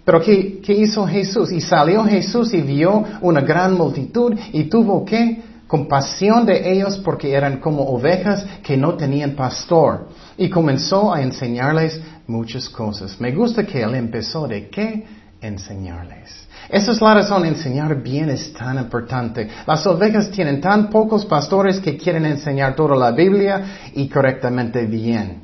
Pero 0.05 0.21
¿qué, 0.21 0.59
qué 0.61 0.73
hizo 0.73 1.07
Jesús? 1.07 1.51
Y 1.51 1.59
salió 1.59 2.03
Jesús 2.03 2.53
y 2.53 2.61
vio 2.61 3.03
una 3.21 3.41
gran 3.41 3.73
multitud 3.73 4.37
y 4.51 4.65
tuvo 4.65 5.03
que 5.03 5.41
compasión 5.73 6.45
de 6.45 6.71
ellos 6.71 6.99
porque 6.99 7.33
eran 7.33 7.57
como 7.57 7.81
ovejas 7.81 8.45
que 8.61 8.77
no 8.77 8.93
tenían 8.93 9.31
pastor. 9.31 10.07
Y 10.37 10.47
comenzó 10.47 11.11
a 11.11 11.23
enseñarles 11.23 11.99
muchas 12.27 12.69
cosas. 12.69 13.19
Me 13.19 13.31
gusta 13.31 13.65
que 13.65 13.81
él 13.81 13.95
empezó 13.95 14.47
de 14.47 14.69
qué 14.69 15.03
enseñarles. 15.41 16.29
Esa 16.69 16.91
es 16.91 17.01
la 17.01 17.15
razón, 17.15 17.43
enseñar 17.47 18.03
bien 18.03 18.29
es 18.29 18.53
tan 18.53 18.77
importante. 18.77 19.49
Las 19.65 19.87
ovejas 19.87 20.29
tienen 20.29 20.61
tan 20.61 20.91
pocos 20.91 21.25
pastores 21.25 21.79
que 21.79 21.97
quieren 21.97 22.27
enseñar 22.27 22.75
toda 22.75 22.95
la 22.95 23.09
Biblia 23.09 23.89
y 23.95 24.07
correctamente 24.07 24.85
bien. 24.85 25.41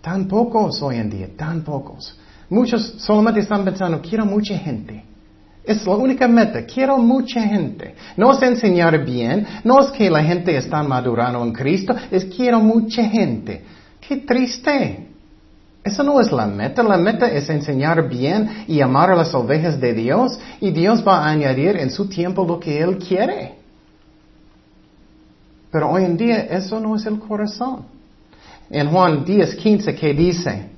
Tan 0.00 0.26
pocos 0.26 0.82
hoy 0.82 0.96
en 0.96 1.08
día, 1.08 1.28
tan 1.36 1.62
pocos. 1.62 2.18
Muchos 2.48 2.96
solamente 2.98 3.38
están 3.38 3.64
pensando, 3.64 4.00
quiero 4.02 4.26
mucha 4.26 4.58
gente. 4.58 5.04
Es 5.70 5.86
la 5.86 5.94
única 5.94 6.26
meta. 6.26 6.66
Quiero 6.66 6.98
mucha 6.98 7.42
gente. 7.42 7.94
No 8.16 8.32
es 8.32 8.42
enseñar 8.42 9.04
bien, 9.04 9.46
no 9.62 9.78
es 9.78 9.92
que 9.92 10.10
la 10.10 10.20
gente 10.20 10.56
está 10.56 10.82
madurando 10.82 11.44
en 11.44 11.52
Cristo, 11.52 11.94
es 12.10 12.24
quiero 12.24 12.58
mucha 12.58 13.04
gente. 13.04 13.62
Qué 14.00 14.16
triste. 14.16 15.06
Esa 15.84 16.02
no 16.02 16.20
es 16.20 16.32
la 16.32 16.48
meta. 16.48 16.82
La 16.82 16.96
meta 16.96 17.30
es 17.30 17.48
enseñar 17.48 18.08
bien 18.08 18.64
y 18.66 18.80
amar 18.80 19.12
a 19.12 19.14
las 19.14 19.32
ovejas 19.32 19.80
de 19.80 19.94
Dios 19.94 20.40
y 20.60 20.72
Dios 20.72 21.06
va 21.06 21.18
a 21.18 21.30
añadir 21.30 21.76
en 21.76 21.92
su 21.92 22.08
tiempo 22.08 22.44
lo 22.44 22.58
que 22.58 22.80
Él 22.80 22.98
quiere. 22.98 23.54
Pero 25.70 25.88
hoy 25.88 26.02
en 26.02 26.16
día 26.16 26.38
eso 26.50 26.80
no 26.80 26.96
es 26.96 27.06
el 27.06 27.20
corazón. 27.20 27.84
En 28.70 28.90
Juan 28.90 29.24
10, 29.24 29.54
15, 29.54 29.94
¿qué 29.94 30.14
dice? 30.14 30.69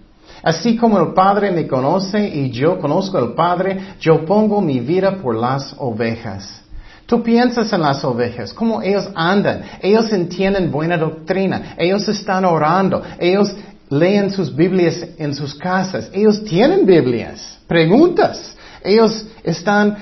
Así 0.43 0.77
como 0.77 0.99
el 0.99 1.13
Padre 1.15 1.53
me 1.53 1.67
conoce 1.69 2.29
y 2.29 2.51
yo 2.51 2.79
conozco 2.79 3.19
al 3.19 3.35
Padre, 3.35 3.95
yo 4.01 4.25
pongo 4.25 4.61
mi 4.61 4.81
vida 4.81 5.17
por 5.23 5.37
las 5.37 5.75
ovejas. 5.79 6.61
Tú 7.07 7.23
piensas 7.23 7.73
en 7.73 7.83
las 7.83 8.05
ovejas, 8.05 8.55
cómo 8.55 8.81
ellos 8.81 9.09
andan, 9.15 9.63
ellos 9.81 10.13
entienden 10.13 10.71
buena 10.71 10.97
doctrina, 10.97 11.75
ellos 11.77 12.09
están 12.09 12.45
orando, 12.45 13.03
ellos 13.19 13.55
leen 13.93 14.31
sus 14.31 14.55
Biblias 14.55 15.07
en 15.19 15.35
sus 15.35 15.55
casas. 15.55 16.09
Ellos 16.13 16.43
tienen 16.45 16.87
Biblias, 16.87 17.59
preguntas. 17.67 18.57
Ellos 18.83 19.27
están 19.45 19.97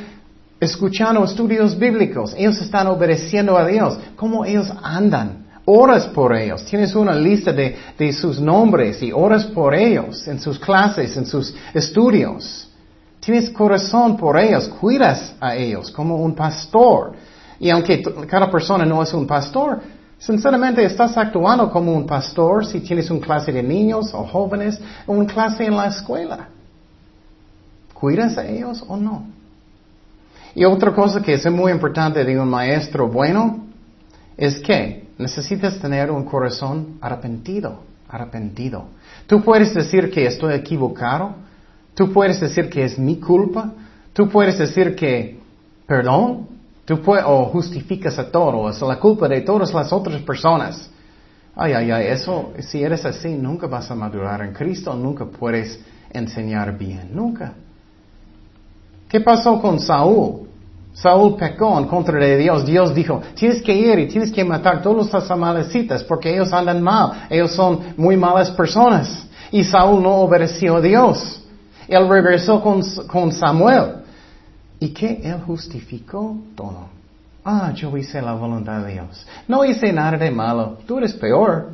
escuchando 0.61 1.24
estudios 1.24 1.76
bíblicos. 1.79 2.35
Ellos 2.37 2.61
están 2.61 2.87
obedeciendo 2.87 3.57
a 3.57 3.66
Dios. 3.66 3.98
¿Cómo 4.16 4.44
ellos 4.44 4.72
andan? 4.83 5.39
Oras 5.64 6.06
por 6.06 6.34
ellos. 6.34 6.64
Tienes 6.64 6.94
una 6.94 7.14
lista 7.14 7.52
de, 7.52 7.76
de 7.98 8.12
sus 8.12 8.40
nombres 8.40 9.02
y 9.02 9.12
oras 9.12 9.44
por 9.46 9.74
ellos 9.74 10.26
en 10.26 10.40
sus 10.40 10.58
clases, 10.58 11.16
en 11.16 11.26
sus 11.26 11.54
estudios. 11.74 12.68
Tienes 13.20 13.50
corazón 13.50 14.16
por 14.16 14.38
ellos, 14.38 14.68
cuidas 14.68 15.34
a 15.38 15.54
ellos 15.54 15.90
como 15.90 16.16
un 16.16 16.34
pastor. 16.34 17.12
Y 17.58 17.68
aunque 17.68 18.02
cada 18.26 18.50
persona 18.50 18.86
no 18.86 19.02
es 19.02 19.12
un 19.12 19.26
pastor, 19.26 19.80
sinceramente 20.18 20.82
estás 20.82 21.16
actuando 21.18 21.70
como 21.70 21.92
un 21.92 22.06
pastor 22.06 22.64
si 22.64 22.80
tienes 22.80 23.10
un 23.10 23.20
clase 23.20 23.52
de 23.52 23.62
niños 23.62 24.14
o 24.14 24.24
jóvenes 24.24 24.80
o 25.06 25.12
una 25.12 25.30
clase 25.30 25.66
en 25.66 25.76
la 25.76 25.88
escuela. 25.88 26.48
¿Cuidas 27.92 28.38
a 28.38 28.46
ellos 28.46 28.82
o 28.88 28.96
no? 28.96 29.26
Y 30.54 30.64
otra 30.64 30.92
cosa 30.94 31.20
que 31.22 31.34
es 31.34 31.50
muy 31.50 31.70
importante 31.70 32.24
de 32.24 32.40
un 32.40 32.48
maestro 32.48 33.06
bueno 33.08 33.66
es 34.36 34.58
que 34.60 34.99
necesitas 35.20 35.78
tener 35.78 36.11
un 36.11 36.24
corazón 36.24 36.98
arrepentido, 37.00 37.80
arrepentido. 38.09 38.85
Tú 39.26 39.42
puedes 39.42 39.72
decir 39.74 40.11
que 40.11 40.26
estoy 40.26 40.54
equivocado, 40.54 41.35
tú 41.94 42.12
puedes 42.12 42.40
decir 42.40 42.68
que 42.68 42.85
es 42.85 42.98
mi 42.98 43.16
culpa, 43.20 43.72
tú 44.12 44.28
puedes 44.28 44.59
decir 44.59 44.96
que, 44.96 45.38
perdón, 45.87 46.48
tú 46.85 47.00
puedes, 47.00 47.24
o 47.26 47.44
justificas 47.46 48.18
a 48.18 48.30
todo, 48.30 48.68
es 48.70 48.80
la 48.80 48.98
culpa 48.98 49.28
de 49.28 49.42
todas 49.42 49.72
las 49.72 49.92
otras 49.92 50.20
personas. 50.22 50.90
Ay, 51.54 51.72
ay, 51.72 51.90
ay, 51.90 52.06
eso, 52.06 52.52
si 52.61 52.83
eres 52.83 53.04
así, 53.04 53.28
nunca 53.35 53.66
vas 53.66 53.90
a 53.90 53.94
madurar 53.94 54.42
en 54.42 54.52
Cristo, 54.52 54.94
nunca 54.94 55.24
puedes 55.26 55.78
enseñar 56.12 56.76
bien, 56.76 57.11
nunca. 57.12 57.52
¿Qué 59.09 59.20
pasó 59.20 59.61
con 59.61 59.78
Saúl? 59.80 60.49
Saúl 60.92 61.37
pecó 61.37 61.79
en 61.79 61.87
contra 61.87 62.18
de 62.18 62.37
Dios. 62.37 62.66
Dios 62.66 62.94
dijo, 62.94 63.22
tienes 63.35 63.62
que 63.62 63.74
ir 63.74 63.98
y 63.98 64.09
tienes 64.09 64.31
que 64.33 64.44
matar 64.44 64.83
todos 64.83 65.12
los 65.12 65.31
amalecitas 65.31 66.03
porque 66.05 66.33
ellos 66.33 66.53
andan 66.53 66.83
mal. 66.83 67.26
Ellos 67.31 67.53
son 67.53 67.94
muy 67.96 68.16
malas 68.16 68.50
personas. 68.50 69.26
Y 69.50 69.64
Saúl 69.64 70.03
no 70.03 70.16
obedeció 70.16 70.76
a 70.76 70.81
Dios. 70.81 71.42
Él 71.88 72.09
regresó 72.09 72.62
con, 72.62 72.83
con 73.07 73.33
Samuel. 73.33 74.03
¿Y 74.79 74.90
qué? 74.90 75.20
Él 75.22 75.40
justificó 75.46 76.37
todo. 76.55 76.88
Ah, 77.44 77.72
yo 77.74 77.96
hice 77.96 78.20
la 78.20 78.35
voluntad 78.35 78.85
de 78.85 78.92
Dios. 78.92 79.26
No 79.48 79.64
hice 79.64 79.92
nada 79.92 80.16
de 80.16 80.31
malo. 80.31 80.79
Tú 80.87 80.98
eres 80.98 81.14
peor. 81.14 81.70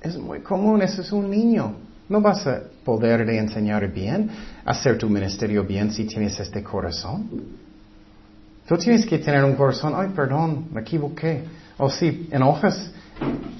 Es 0.00 0.18
muy 0.18 0.40
común, 0.40 0.82
ese 0.82 1.02
es 1.02 1.12
un 1.12 1.30
niño. 1.30 1.74
No 2.08 2.20
vas 2.20 2.46
a 2.46 2.60
poder 2.84 3.28
enseñar 3.30 3.90
bien, 3.90 4.30
hacer 4.64 4.98
tu 4.98 5.08
ministerio 5.08 5.64
bien 5.64 5.90
si 5.90 6.04
tienes 6.04 6.38
este 6.38 6.62
corazón. 6.62 7.63
Tú 8.66 8.76
tienes 8.78 9.04
que 9.04 9.18
tener 9.18 9.44
un 9.44 9.54
corazón, 9.54 9.92
ay, 9.96 10.08
perdón, 10.14 10.68
me 10.72 10.80
equivoqué. 10.80 11.44
O 11.76 11.90
si 11.90 12.28
enojas 12.30 12.90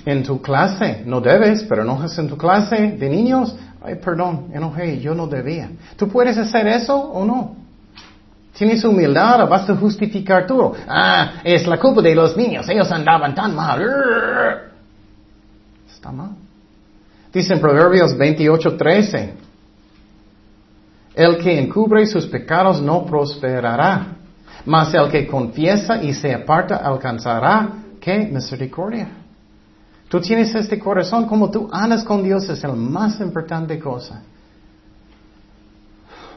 en 0.07 0.23
tu 0.23 0.41
clase, 0.41 1.03
no 1.05 1.21
debes, 1.21 1.63
pero 1.65 1.83
enojas 1.83 2.19
en 2.19 2.29
tu 2.29 2.37
clase 2.37 2.93
de 2.93 3.09
niños, 3.09 3.55
ay, 3.83 3.97
perdón, 3.97 4.51
enojé, 4.53 5.01
yo 5.01 5.15
no 5.15 5.27
debía. 5.27 5.71
¿Tú 5.97 6.09
puedes 6.09 6.39
hacer 6.39 6.67
eso 6.69 6.97
o 6.97 7.25
no? 7.25 7.57
¿Tienes 8.55 8.85
humildad 8.85 9.43
o 9.43 9.49
vas 9.49 9.69
a 9.69 9.77
justificar 9.77 10.47
tú? 10.47 10.73
Ah, 10.89 11.35
es 11.43 11.67
la 11.67 11.79
culpa 11.79 12.01
de 12.01 12.15
los 12.15 12.37
niños, 12.37 12.69
ellos 12.69 12.91
andaban 12.91 13.35
tan 13.35 13.55
mal. 13.55 13.83
Está 15.93 16.13
mal. 16.13 16.31
Dice 17.33 17.55
en 17.55 17.61
Proverbios 17.61 18.17
28:13, 18.17 19.33
el 21.17 21.39
que 21.39 21.59
encubre 21.59 22.07
sus 22.07 22.27
pecados 22.27 22.81
no 22.81 23.05
prosperará, 23.05 24.07
mas 24.65 24.95
el 24.95 25.11
que 25.11 25.27
confiesa 25.27 26.03
y 26.03 26.15
se 26.15 26.35
aparta 26.35 26.77
alcanzará, 26.77 27.69
¿qué? 28.01 28.29
Misericordia. 28.33 29.09
Tú 30.09 30.21
tienes 30.21 30.55
este 30.55 30.79
corazón, 30.79 31.27
como 31.27 31.51
tú 31.51 31.69
andas 31.73 32.05
con 32.05 32.23
Dios 32.23 32.49
es 32.49 32.63
la 32.63 32.73
más 32.73 33.21
importante 33.21 33.79
cosa. 33.79 34.23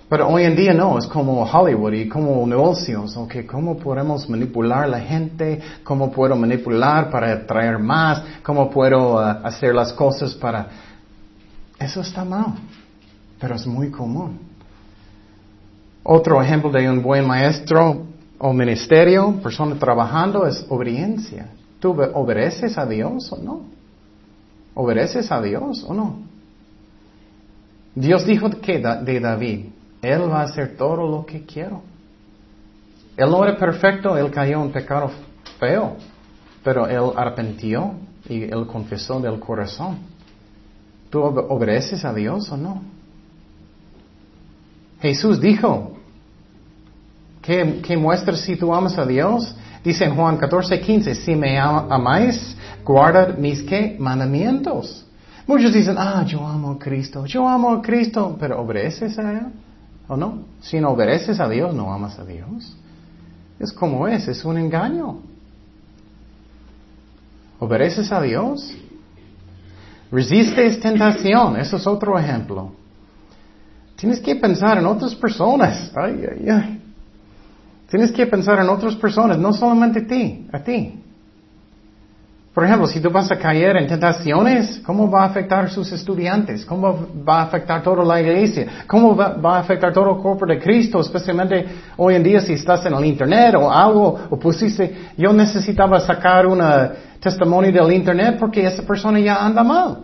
Pero 0.10 0.30
hoy 0.30 0.44
en 0.44 0.56
día 0.56 0.74
no, 0.74 0.98
es 0.98 1.06
como 1.06 1.44
Hollywood 1.44 1.94
y 1.94 2.08
como 2.08 2.48
negocios, 2.48 3.18
¿ok? 3.18 3.46
¿Cómo 3.46 3.78
podemos 3.78 4.30
manipular 4.30 4.86
a 4.86 4.88
la 4.88 5.02
gente? 5.02 5.62
¿Cómo 5.84 6.10
puedo 6.12 6.34
manipular 6.36 7.10
para 7.10 7.34
atraer 7.34 7.78
más? 7.78 8.24
¿Cómo 8.42 8.70
puedo 8.70 9.16
uh, 9.16 9.20
hacer 9.20 9.76
las 9.76 9.92
cosas 9.92 10.34
para 10.34 10.68
eso 11.80 12.02
está 12.02 12.26
mal, 12.26 12.56
pero 13.40 13.56
es 13.56 13.68
muy 13.68 13.92
común. 13.92 14.40
Otro 16.10 16.42
ejemplo 16.42 16.72
de 16.72 16.90
un 16.90 17.04
buen 17.04 17.28
maestro 17.28 18.06
o 18.40 18.54
ministerio, 18.54 19.42
persona 19.44 19.76
trabajando, 19.78 20.48
es 20.48 20.66
obediencia. 20.70 21.50
¿Tú 21.82 21.92
obedeces 22.14 22.78
a 22.78 22.86
Dios 22.86 23.30
o 23.34 23.38
no? 23.44 23.64
¿Obedeces 24.74 25.30
a 25.34 25.42
Dios 25.42 25.84
o 25.86 25.94
no? 25.94 26.20
Dios 27.94 28.26
dijo 28.26 28.50
que 28.50 28.80
de 28.80 29.20
David, 29.20 29.66
Él 30.02 30.32
va 30.32 30.40
a 30.40 30.44
hacer 30.44 30.78
todo 30.78 30.96
lo 30.96 31.26
que 31.26 31.46
quiero. 31.46 31.82
Él 33.18 33.30
no 33.30 33.44
era 33.44 33.58
perfecto, 33.58 34.18
Él 34.18 34.32
cayó 34.32 34.64
en 34.64 34.72
pecado 34.72 35.12
feo, 35.60 35.98
pero 36.64 36.88
Él 36.88 37.12
arrepintió 37.18 37.96
y 38.30 38.44
Él 38.44 38.66
confesó 38.66 39.20
del 39.20 39.42
corazón. 39.42 39.98
¿Tú 41.10 41.22
obedeces 41.22 42.06
a 42.06 42.14
Dios 42.14 42.50
o 42.50 42.56
no? 42.56 42.82
Jesús 45.02 45.42
dijo, 45.42 45.97
¿qué, 47.48 47.80
qué 47.82 47.96
muestras 47.96 48.42
si 48.42 48.58
tú 48.58 48.76
amas 48.76 48.98
a 48.98 49.06
Dios? 49.06 49.56
Dice 49.84 50.04
en 50.04 50.16
Juan 50.16 50.36
14, 50.36 50.82
15, 50.82 51.16
si 51.16 51.34
me 51.34 51.58
amáis, 51.58 52.58
guardad 52.84 53.38
mis 53.38 53.64
¿qué? 53.64 53.96
mandamientos. 53.98 55.06
Muchos 55.48 55.72
dicen, 55.72 55.96
ah, 55.98 56.26
yo 56.28 56.46
amo 56.46 56.72
a 56.72 56.78
Cristo, 56.78 57.26
yo 57.26 57.48
amo 57.48 57.72
a 57.72 57.82
Cristo, 57.82 58.36
pero 58.38 58.62
¿obedeces 58.62 59.18
a 59.18 59.32
Él 59.32 59.46
o 60.10 60.18
no? 60.18 60.44
Si 60.60 60.82
no 60.82 60.90
obedeces 60.90 61.40
a 61.40 61.48
Dios, 61.48 61.74
no 61.74 61.94
amas 61.94 62.20
a 62.20 62.26
Dios. 62.26 62.76
Es 63.58 63.72
como 63.72 64.10
es, 64.10 64.28
es 64.28 64.44
un 64.44 64.58
engaño. 64.58 65.20
¿Obedeces 67.60 68.12
a 68.12 68.22
Dios? 68.22 68.74
Resistes 70.12 70.82
tentación, 70.82 71.58
eso 71.58 71.78
es 71.78 71.88
otro 71.88 72.20
ejemplo. 72.20 72.74
Tienes 73.96 74.20
que 74.20 74.36
pensar 74.36 74.78
en 74.78 74.86
otras 74.86 75.16
personas. 75.16 75.92
Ay, 75.96 76.26
ay, 76.30 76.50
ay. 76.50 76.77
Tienes 77.90 78.12
que 78.12 78.28
pensar 78.28 78.60
en 78.60 78.70
otras 78.70 78.96
personas, 78.96 79.38
no 79.38 79.54
solamente 79.54 80.00
a 80.00 80.08
ti, 80.08 80.48
a 80.52 80.60
ti. 80.60 81.04
Por 82.58 82.66
ejemplo, 82.66 82.88
si 82.88 83.00
tú 83.00 83.12
vas 83.12 83.30
a 83.32 83.38
caer 83.38 83.78
en 83.78 83.88
tentaciones, 83.88 84.82
¿cómo 84.84 85.12
va 85.12 85.22
a 85.22 85.26
afectar 85.28 85.66
a 85.66 85.70
sus 85.70 85.92
estudiantes? 85.92 86.66
¿Cómo 86.66 87.08
va 87.24 87.42
a 87.42 87.44
afectar 87.44 87.84
toda 87.84 88.04
la 88.04 88.20
iglesia? 88.20 88.84
¿Cómo 88.88 89.16
va, 89.16 89.58
a 89.58 89.60
afectar 89.60 89.94
todo 89.94 90.16
el 90.16 90.22
cuerpo 90.24 90.48
de 90.48 90.58
Cristo? 90.60 91.00
Especialmente 91.00 91.68
hoy 91.98 92.16
en 92.16 92.24
día 92.24 92.42
si 92.42 92.54
estás 92.54 92.84
en 92.88 92.96
el 92.96 93.06
internet 93.06 93.54
o 93.60 93.72
algo, 93.72 94.22
o 94.32 94.40
pusiste, 94.40 95.12
yo 95.16 95.32
necesitaba 95.34 96.00
sacar 96.00 96.48
un 96.48 96.60
testimonio 97.20 97.72
del 97.72 97.94
internet 97.94 98.38
porque 98.40 98.66
esa 98.66 98.82
persona 98.82 99.20
ya 99.20 99.36
anda 99.36 99.64
mal. 99.64 100.00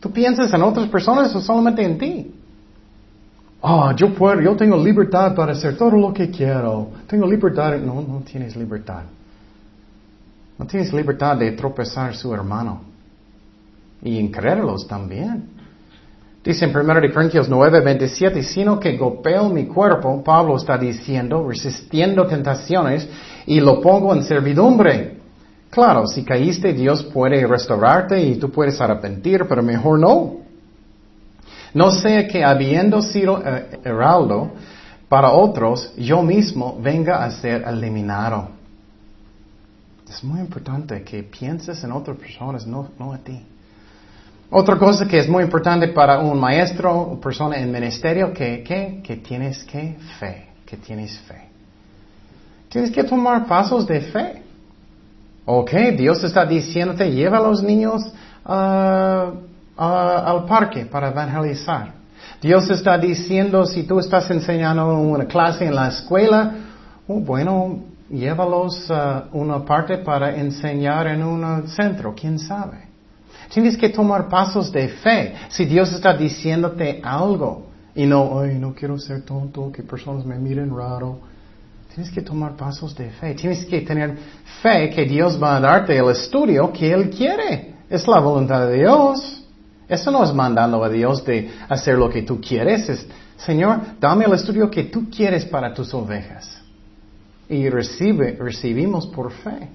¿Tú 0.00 0.10
piensas 0.10 0.52
en 0.52 0.62
otras 0.62 0.88
personas 0.88 1.32
o 1.36 1.40
solamente 1.40 1.84
en 1.84 1.96
ti? 1.96 2.37
Ah, 3.62 3.92
yo 3.96 4.14
puedo, 4.14 4.40
yo 4.40 4.56
tengo 4.56 4.76
libertad 4.76 5.34
para 5.34 5.52
hacer 5.52 5.76
todo 5.76 5.90
lo 5.92 6.12
que 6.12 6.30
quiero. 6.30 6.90
Tengo 7.06 7.26
libertad. 7.26 7.76
No, 7.78 8.00
no 8.02 8.22
tienes 8.24 8.56
libertad. 8.56 9.02
No 10.58 10.66
tienes 10.66 10.92
libertad 10.92 11.36
de 11.36 11.52
tropezar 11.52 12.14
su 12.14 12.32
hermano. 12.32 12.82
Y 14.02 14.18
en 14.18 14.28
creerlos 14.28 14.86
también. 14.86 15.58
Dice 16.44 16.64
en 16.64 16.76
1 16.76 17.12
Corintios 17.12 17.48
9, 17.48 17.80
27, 17.80 18.42
sino 18.42 18.78
que 18.78 18.96
golpeo 18.96 19.48
mi 19.50 19.66
cuerpo, 19.66 20.22
Pablo 20.22 20.56
está 20.56 20.78
diciendo, 20.78 21.46
resistiendo 21.46 22.26
tentaciones, 22.26 23.08
y 23.44 23.60
lo 23.60 23.80
pongo 23.80 24.14
en 24.14 24.22
servidumbre. 24.22 25.18
Claro, 25.68 26.06
si 26.06 26.24
caíste, 26.24 26.72
Dios 26.72 27.02
puede 27.04 27.46
restaurarte 27.46 28.20
y 28.22 28.36
tú 28.36 28.50
puedes 28.50 28.80
arrepentir, 28.80 29.46
pero 29.48 29.62
mejor 29.62 29.98
no. 29.98 30.36
No 31.74 31.90
sea 31.90 32.26
que 32.26 32.44
habiendo 32.44 33.02
sido 33.02 33.42
eh, 33.44 33.80
heraldo 33.84 34.52
para 35.08 35.32
otros, 35.32 35.92
yo 35.96 36.22
mismo 36.22 36.78
venga 36.80 37.24
a 37.24 37.30
ser 37.30 37.62
eliminado. 37.66 38.48
Es 40.08 40.24
muy 40.24 40.40
importante 40.40 41.02
que 41.02 41.22
pienses 41.22 41.82
en 41.84 41.92
otras 41.92 42.16
personas, 42.16 42.66
no, 42.66 42.88
no 42.98 43.12
a 43.12 43.18
ti. 43.18 43.40
Otra 44.50 44.78
cosa 44.78 45.06
que 45.06 45.18
es 45.18 45.28
muy 45.28 45.44
importante 45.44 45.88
para 45.88 46.20
un 46.20 46.38
maestro, 46.40 47.02
una 47.08 47.20
persona 47.20 47.58
en 47.58 47.70
ministerio, 47.70 48.32
que, 48.32 48.62
que, 48.62 49.02
que 49.02 49.16
tienes 49.16 49.62
que 49.64 49.96
fe, 50.18 50.48
que 50.64 50.78
tienes 50.78 51.18
fe. 51.20 51.48
Tienes 52.70 52.90
que 52.90 53.04
tomar 53.04 53.46
pasos 53.46 53.86
de 53.86 54.00
fe. 54.00 54.42
Ok, 55.44 55.70
Dios 55.96 56.24
está 56.24 56.46
diciéndote, 56.46 57.10
lleva 57.10 57.38
a 57.38 57.42
los 57.42 57.62
niños 57.62 58.02
a 58.44 59.32
al 59.78 60.44
parque 60.44 60.86
para 60.86 61.08
evangelizar. 61.08 61.94
Dios 62.40 62.68
está 62.70 62.98
diciendo, 62.98 63.64
si 63.64 63.84
tú 63.84 63.98
estás 63.98 64.30
enseñando 64.30 64.98
una 64.98 65.24
clase 65.26 65.64
en 65.64 65.74
la 65.74 65.88
escuela, 65.88 66.52
oh, 67.06 67.20
bueno, 67.20 67.80
llévalos 68.10 68.90
a 68.90 69.24
una 69.32 69.64
parte 69.64 69.98
para 69.98 70.36
enseñar 70.36 71.06
en 71.06 71.22
un 71.22 71.68
centro, 71.68 72.14
quién 72.14 72.38
sabe. 72.38 72.86
Tienes 73.52 73.76
que 73.76 73.88
tomar 73.88 74.28
pasos 74.28 74.70
de 74.70 74.88
fe. 74.88 75.34
Si 75.48 75.64
Dios 75.64 75.92
está 75.92 76.14
diciéndote 76.14 77.00
algo 77.02 77.66
y 77.94 78.06
no, 78.06 78.40
ay, 78.40 78.58
no 78.58 78.74
quiero 78.74 78.98
ser 78.98 79.22
tonto, 79.22 79.72
que 79.72 79.82
personas 79.82 80.24
me 80.24 80.38
miren 80.38 80.74
raro. 80.76 81.18
Tienes 81.94 82.12
que 82.12 82.20
tomar 82.20 82.54
pasos 82.56 82.94
de 82.94 83.10
fe. 83.10 83.34
Tienes 83.34 83.64
que 83.64 83.80
tener 83.80 84.16
fe 84.62 84.90
que 84.90 85.04
Dios 85.06 85.42
va 85.42 85.56
a 85.56 85.60
darte 85.60 85.96
el 85.96 86.10
estudio 86.10 86.72
que 86.72 86.92
Él 86.92 87.10
quiere. 87.10 87.74
Es 87.88 88.06
la 88.06 88.20
voluntad 88.20 88.66
de 88.66 88.76
Dios. 88.76 89.37
Eso 89.88 90.10
no 90.10 90.22
es 90.22 90.34
mandando 90.34 90.84
a 90.84 90.88
Dios 90.88 91.24
de 91.24 91.50
hacer 91.68 91.96
lo 91.96 92.10
que 92.10 92.22
tú 92.22 92.40
quieres. 92.40 92.88
Es, 92.88 93.06
Señor, 93.38 93.80
dame 93.98 94.26
el 94.26 94.34
estudio 94.34 94.70
que 94.70 94.84
tú 94.84 95.08
quieres 95.08 95.46
para 95.46 95.72
tus 95.72 95.94
ovejas. 95.94 96.60
Y 97.48 97.68
recibimos 97.70 99.06
por 99.06 99.32
fe. 99.32 99.68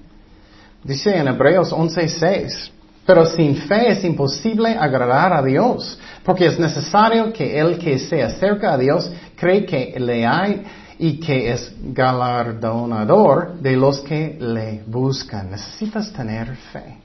Dice 0.84 1.16
en 1.16 1.26
Hebreos 1.26 1.72
11:6, 1.72 2.70
pero 3.04 3.26
sin 3.26 3.56
fe 3.56 3.90
es 3.90 4.04
imposible 4.04 4.76
agradar 4.78 5.32
a 5.32 5.42
Dios, 5.42 5.98
porque 6.22 6.46
es 6.46 6.58
necesario 6.58 7.32
que 7.32 7.58
el 7.58 7.78
que 7.78 7.98
se 7.98 8.22
acerca 8.22 8.74
a 8.74 8.78
Dios 8.78 9.10
cree 9.34 9.66
que 9.66 9.98
le 9.98 10.24
hay 10.24 10.62
y 10.98 11.18
que 11.18 11.50
es 11.52 11.74
galardonador 11.92 13.54
de 13.60 13.76
los 13.76 14.00
que 14.00 14.38
le 14.38 14.84
buscan. 14.86 15.50
Necesitas 15.50 16.12
tener 16.12 16.54
fe 16.72 17.03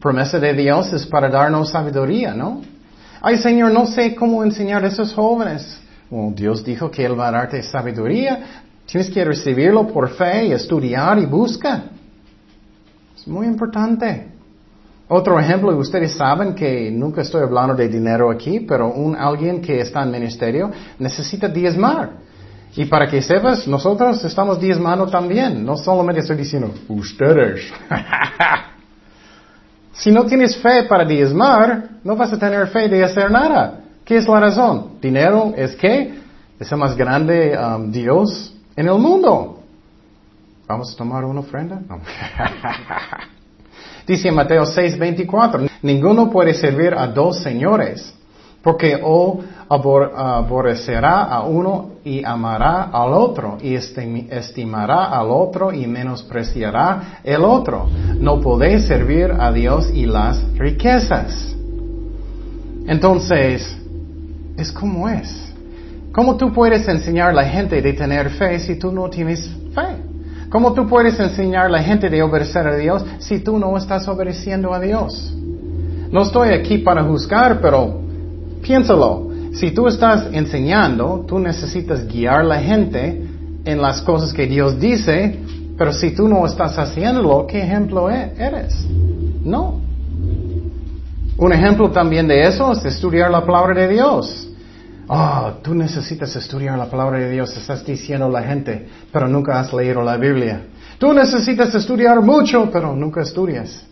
promesa 0.00 0.38
de 0.38 0.52
Dios 0.54 0.92
es 0.92 1.06
para 1.06 1.28
darnos 1.28 1.70
sabiduría, 1.70 2.34
¿no? 2.34 2.62
Ay, 3.20 3.38
Señor, 3.38 3.72
no 3.72 3.86
sé 3.86 4.14
cómo 4.14 4.44
enseñar 4.44 4.84
a 4.84 4.88
esos 4.88 5.12
jóvenes. 5.14 5.80
Dios 6.34 6.64
dijo 6.64 6.90
que 6.90 7.04
Él 7.04 7.18
va 7.18 7.28
a 7.28 7.32
darte 7.32 7.62
sabiduría. 7.62 8.62
Tienes 8.86 9.10
que 9.10 9.24
recibirlo 9.24 9.86
por 9.88 10.10
fe 10.10 10.52
estudiar 10.52 11.18
y 11.18 11.26
busca. 11.26 11.84
Es 13.16 13.26
muy 13.26 13.46
importante. 13.46 14.28
Otro 15.08 15.38
ejemplo, 15.38 15.76
ustedes 15.76 16.12
saben 16.12 16.54
que 16.54 16.90
nunca 16.90 17.22
estoy 17.22 17.42
hablando 17.42 17.74
de 17.74 17.88
dinero 17.88 18.30
aquí, 18.30 18.60
pero 18.60 18.92
un 18.92 19.16
alguien 19.16 19.60
que 19.60 19.80
está 19.80 20.02
en 20.02 20.10
ministerio 20.10 20.70
necesita 20.98 21.48
diezmar. 21.48 22.10
Y 22.76 22.86
para 22.86 23.08
que 23.08 23.22
sepas, 23.22 23.68
nosotros 23.68 24.24
estamos 24.24 24.60
diezmando 24.60 25.06
también. 25.06 25.64
No 25.64 25.76
solamente 25.76 26.20
estoy 26.20 26.36
diciendo, 26.36 26.74
ustedes. 26.88 27.72
Si 29.94 30.10
no 30.10 30.24
tienes 30.26 30.56
fe 30.56 30.84
para 30.84 31.04
diezmar, 31.04 31.90
no 32.02 32.16
vas 32.16 32.32
a 32.32 32.38
tener 32.38 32.66
fe 32.68 32.88
de 32.88 33.04
hacer 33.04 33.30
nada. 33.30 33.80
¿Qué 34.04 34.16
es 34.16 34.28
la 34.28 34.40
razón? 34.40 34.98
Dinero 35.00 35.54
es 35.56 35.74
que 35.76 36.18
es 36.58 36.70
el 36.70 36.78
más 36.78 36.96
grande 36.96 37.56
um, 37.56 37.90
Dios 37.90 38.54
en 38.76 38.88
el 38.88 38.98
mundo. 38.98 39.60
¿Vamos 40.66 40.92
a 40.92 40.96
tomar 40.96 41.24
una 41.24 41.40
ofrenda? 41.40 41.80
Dice 44.06 44.28
en 44.28 44.34
Mateo 44.34 44.64
6:24, 44.64 45.70
ninguno 45.82 46.30
puede 46.30 46.54
servir 46.54 46.94
a 46.94 47.06
dos 47.06 47.42
señores, 47.42 48.14
porque 48.64 48.98
o 49.00 49.40
aborrecerá 49.68 51.24
a 51.24 51.42
uno 51.42 51.90
y 52.02 52.24
amará 52.24 52.84
al 52.84 53.12
otro, 53.12 53.58
y 53.60 53.74
estimará 53.74 55.04
al 55.04 55.30
otro 55.30 55.70
y 55.70 55.86
menospreciará 55.86 57.20
el 57.22 57.44
otro. 57.44 57.86
No 58.18 58.40
podéis 58.40 58.86
servir 58.86 59.32
a 59.38 59.52
Dios 59.52 59.90
y 59.92 60.06
las 60.06 60.42
riquezas. 60.56 61.54
Entonces, 62.86 63.78
es 64.56 64.72
como 64.72 65.10
es. 65.10 65.52
¿Cómo 66.12 66.36
tú 66.36 66.52
puedes 66.52 66.88
enseñar 66.88 67.30
a 67.30 67.34
la 67.34 67.44
gente 67.44 67.82
de 67.82 67.92
tener 67.92 68.30
fe 68.30 68.58
si 68.58 68.78
tú 68.78 68.92
no 68.92 69.10
tienes 69.10 69.46
fe? 69.74 69.96
¿Cómo 70.48 70.72
tú 70.72 70.86
puedes 70.86 71.18
enseñar 71.20 71.66
a 71.66 71.68
la 71.68 71.82
gente 71.82 72.08
de 72.08 72.22
obedecer 72.22 72.66
a 72.66 72.76
Dios 72.76 73.04
si 73.18 73.40
tú 73.40 73.58
no 73.58 73.76
estás 73.76 74.06
obedeciendo 74.08 74.72
a 74.72 74.80
Dios? 74.80 75.34
No 76.10 76.22
estoy 76.22 76.50
aquí 76.50 76.78
para 76.78 77.02
juzgar, 77.02 77.60
pero 77.60 78.03
Piénsalo, 78.64 79.28
si 79.52 79.72
tú 79.72 79.86
estás 79.86 80.32
enseñando, 80.32 81.26
tú 81.28 81.38
necesitas 81.38 82.06
guiar 82.08 82.40
a 82.40 82.44
la 82.44 82.60
gente 82.60 83.22
en 83.62 83.82
las 83.82 84.00
cosas 84.00 84.32
que 84.32 84.46
Dios 84.46 84.80
dice, 84.80 85.38
pero 85.76 85.92
si 85.92 86.12
tú 86.12 86.26
no 86.26 86.46
estás 86.46 86.78
haciéndolo, 86.78 87.46
¿qué 87.46 87.62
ejemplo 87.62 88.10
e-, 88.10 88.32
eres? 88.38 88.74
No. 89.44 89.80
Un 91.36 91.52
ejemplo 91.52 91.90
también 91.90 92.26
de 92.26 92.46
eso 92.46 92.72
es 92.72 92.82
estudiar 92.86 93.30
la 93.30 93.44
palabra 93.44 93.78
de 93.78 93.88
Dios. 93.88 94.48
Oh, 95.08 95.52
tú 95.62 95.74
necesitas 95.74 96.34
estudiar 96.34 96.78
la 96.78 96.86
palabra 96.86 97.18
de 97.18 97.30
Dios, 97.32 97.54
estás 97.54 97.84
diciendo 97.84 98.24
a 98.24 98.30
la 98.30 98.44
gente, 98.44 98.88
pero 99.12 99.28
nunca 99.28 99.60
has 99.60 99.74
leído 99.74 100.02
la 100.02 100.16
Biblia. 100.16 100.62
Tú 100.96 101.12
necesitas 101.12 101.74
estudiar 101.74 102.22
mucho, 102.22 102.70
pero 102.72 102.96
nunca 102.96 103.20
estudias. 103.20 103.84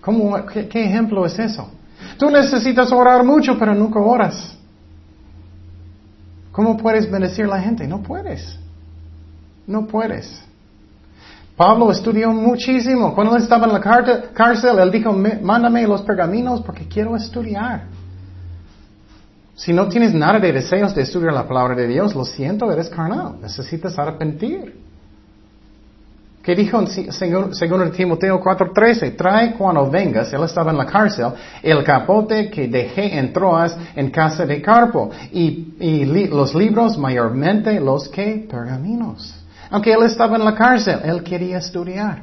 ¿Cómo, 0.00 0.36
qué 0.46 0.84
ejemplo 0.84 1.26
es 1.26 1.36
eso? 1.36 1.79
Tú 2.20 2.28
necesitas 2.28 2.92
orar 2.92 3.24
mucho, 3.24 3.58
pero 3.58 3.74
nunca 3.74 3.98
oras. 3.98 4.54
¿Cómo 6.52 6.76
puedes 6.76 7.10
bendecir 7.10 7.46
a 7.46 7.48
la 7.48 7.60
gente? 7.60 7.88
No 7.88 8.02
puedes. 8.02 8.58
No 9.66 9.86
puedes. 9.86 10.44
Pablo 11.56 11.90
estudió 11.90 12.30
muchísimo. 12.30 13.14
Cuando 13.14 13.38
estaba 13.38 13.66
en 13.66 13.72
la 13.72 13.80
cárcel, 14.34 14.78
él 14.78 14.90
dijo, 14.90 15.14
mándame 15.14 15.86
los 15.86 16.02
pergaminos 16.02 16.60
porque 16.60 16.86
quiero 16.86 17.16
estudiar. 17.16 17.84
Si 19.54 19.72
no 19.72 19.88
tienes 19.88 20.12
nada 20.12 20.38
de 20.38 20.52
deseos 20.52 20.94
de 20.94 21.00
estudiar 21.00 21.32
la 21.32 21.48
palabra 21.48 21.74
de 21.74 21.86
Dios, 21.86 22.14
lo 22.14 22.26
siento, 22.26 22.70
eres 22.70 22.90
carnal. 22.90 23.40
Necesitas 23.40 23.98
arrepentir. 23.98 24.78
¿Qué 26.42 26.54
dijo 26.54 26.86
según, 26.86 27.54
según 27.54 27.92
Timoteo 27.92 28.40
4:13? 28.40 29.14
Trae 29.14 29.52
cuando 29.52 29.90
vengas, 29.90 30.32
él 30.32 30.42
estaba 30.42 30.70
en 30.70 30.78
la 30.78 30.86
cárcel, 30.86 31.32
el 31.62 31.84
capote 31.84 32.48
que 32.48 32.66
dejé 32.66 33.18
en 33.18 33.32
Troas 33.32 33.76
en 33.94 34.10
casa 34.10 34.46
de 34.46 34.62
Carpo 34.62 35.10
y, 35.32 36.06
los 36.28 36.54
libros 36.54 36.96
mayormente 36.96 37.78
los 37.78 38.08
que 38.08 38.46
pergaminos. 38.50 39.34
Aunque 39.70 39.92
él 39.92 40.02
estaba 40.04 40.36
en 40.36 40.44
la 40.44 40.54
cárcel, 40.54 41.00
él 41.04 41.22
quería 41.22 41.58
estudiar. 41.58 42.22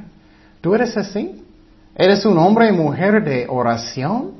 ¿Tú 0.60 0.74
eres 0.74 0.96
así? 0.96 1.44
¿Eres 1.94 2.26
un 2.26 2.38
hombre 2.38 2.68
y 2.68 2.72
mujer 2.72 3.22
de 3.24 3.46
oración? 3.48 4.32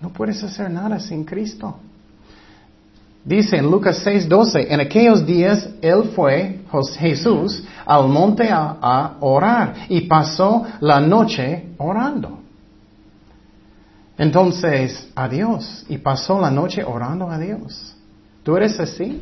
No 0.00 0.08
puedes 0.10 0.42
hacer 0.42 0.68
nada 0.70 0.98
sin 0.98 1.24
Cristo. 1.24 1.78
Dice 3.26 3.56
en 3.56 3.68
Lucas 3.68 4.06
6:12, 4.06 4.68
en 4.70 4.78
aquellos 4.78 5.26
días 5.26 5.68
él 5.82 6.12
fue, 6.14 6.60
Jesús, 6.96 7.64
al 7.84 8.08
monte 8.08 8.48
a, 8.48 9.16
orar 9.18 9.74
y 9.88 10.02
pasó 10.02 10.64
la 10.78 11.00
noche 11.00 11.70
orando. 11.76 12.38
Entonces, 14.16 15.10
a 15.16 15.28
Dios, 15.28 15.84
y 15.88 15.98
pasó 15.98 16.40
la 16.40 16.52
noche 16.52 16.84
orando 16.84 17.28
a 17.28 17.36
Dios. 17.36 17.96
¿Tú 18.44 18.56
eres 18.56 18.78
así? 18.78 19.20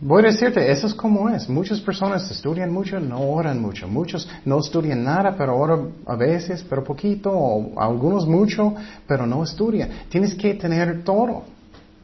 Voy 0.00 0.22
a 0.22 0.26
decirte, 0.28 0.70
eso 0.70 0.86
es 0.86 0.94
como 0.94 1.28
es. 1.28 1.48
Muchas 1.48 1.80
personas 1.80 2.30
estudian 2.30 2.72
mucho, 2.72 3.00
no 3.00 3.20
oran 3.20 3.60
mucho. 3.60 3.88
Muchos 3.88 4.28
no 4.44 4.60
estudian 4.60 5.02
nada, 5.02 5.34
pero 5.36 5.56
oran 5.56 5.90
a 6.06 6.14
veces, 6.14 6.64
pero 6.68 6.84
poquito, 6.84 7.32
o 7.32 7.80
algunos 7.80 8.24
mucho, 8.24 8.74
pero 9.08 9.26
no 9.26 9.42
estudian. 9.42 9.90
Tienes 10.08 10.34
que 10.36 10.54
tener 10.54 11.02
todo, 11.02 11.42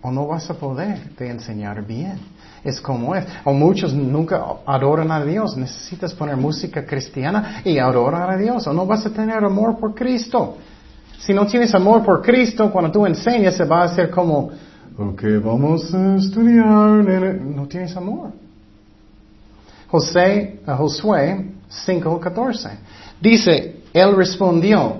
o 0.02 0.10
no 0.10 0.26
vas 0.26 0.50
a 0.50 0.54
poder 0.54 1.14
te 1.16 1.30
enseñar 1.30 1.86
bien. 1.86 2.18
Es 2.64 2.80
como 2.80 3.14
es. 3.14 3.26
O 3.44 3.52
muchos 3.52 3.94
nunca 3.94 4.42
adoran 4.66 5.12
a 5.12 5.24
Dios. 5.24 5.56
Necesitas 5.56 6.12
poner 6.14 6.36
música 6.36 6.84
cristiana 6.84 7.62
y 7.64 7.78
adorar 7.78 8.28
a 8.28 8.36
Dios, 8.36 8.66
o 8.66 8.72
no 8.72 8.86
vas 8.86 9.06
a 9.06 9.10
tener 9.10 9.44
amor 9.44 9.78
por 9.78 9.94
Cristo. 9.94 10.56
Si 11.18 11.32
no 11.32 11.46
tienes 11.46 11.72
amor 11.74 12.04
por 12.04 12.22
Cristo, 12.22 12.70
cuando 12.72 12.90
tú 12.90 13.06
enseñas, 13.06 13.54
se 13.54 13.64
va 13.64 13.82
a 13.82 13.84
hacer 13.84 14.10
como, 14.10 14.50
Ok, 14.96 15.24
vamos 15.42 15.92
a 15.92 16.16
estudiar. 16.16 17.40
No 17.42 17.66
tienes 17.66 17.96
amor. 17.96 18.30
José, 19.88 20.60
Josué 20.66 21.52
5:14. 21.68 22.70
Dice, 23.20 23.82
él 23.92 24.14
respondió, 24.14 24.98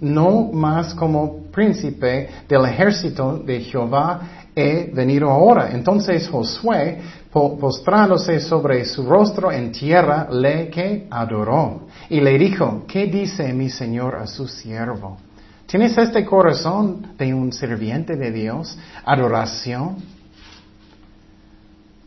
no 0.00 0.50
más 0.52 0.94
como 0.94 1.44
príncipe 1.52 2.28
del 2.48 2.64
ejército 2.64 3.38
de 3.38 3.60
Jehová 3.60 4.20
he 4.54 4.90
venido 4.94 5.30
ahora. 5.30 5.70
Entonces 5.72 6.26
Josué, 6.28 7.00
postrándose 7.30 8.40
sobre 8.40 8.84
su 8.86 9.04
rostro 9.04 9.52
en 9.52 9.72
tierra, 9.72 10.26
le 10.30 10.70
que 10.70 11.06
adoró. 11.10 11.82
Y 12.08 12.20
le 12.20 12.38
dijo, 12.38 12.84
¿qué 12.86 13.06
dice 13.06 13.52
mi 13.52 13.68
señor 13.68 14.16
a 14.16 14.26
su 14.26 14.48
siervo? 14.48 15.18
¿Tienes 15.66 15.96
este 15.96 16.24
corazón 16.24 17.14
de 17.16 17.32
un 17.32 17.52
sirviente 17.52 18.16
de 18.16 18.30
Dios? 18.30 18.78
Adoración. 19.04 19.96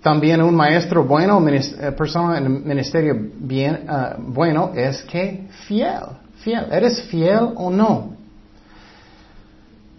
También 0.01 0.41
un 0.41 0.55
maestro 0.55 1.03
bueno, 1.03 1.45
eh, 1.49 1.91
persona 1.97 2.37
en 2.37 2.65
ministerio 2.65 3.15
bien, 3.39 3.85
eh, 3.89 4.15
bueno, 4.19 4.71
es 4.75 5.01
que 5.01 5.47
fiel, 5.67 6.03
fiel. 6.43 6.65
¿Eres 6.71 7.01
fiel 7.03 7.49
o 7.55 7.69
no? 7.69 8.15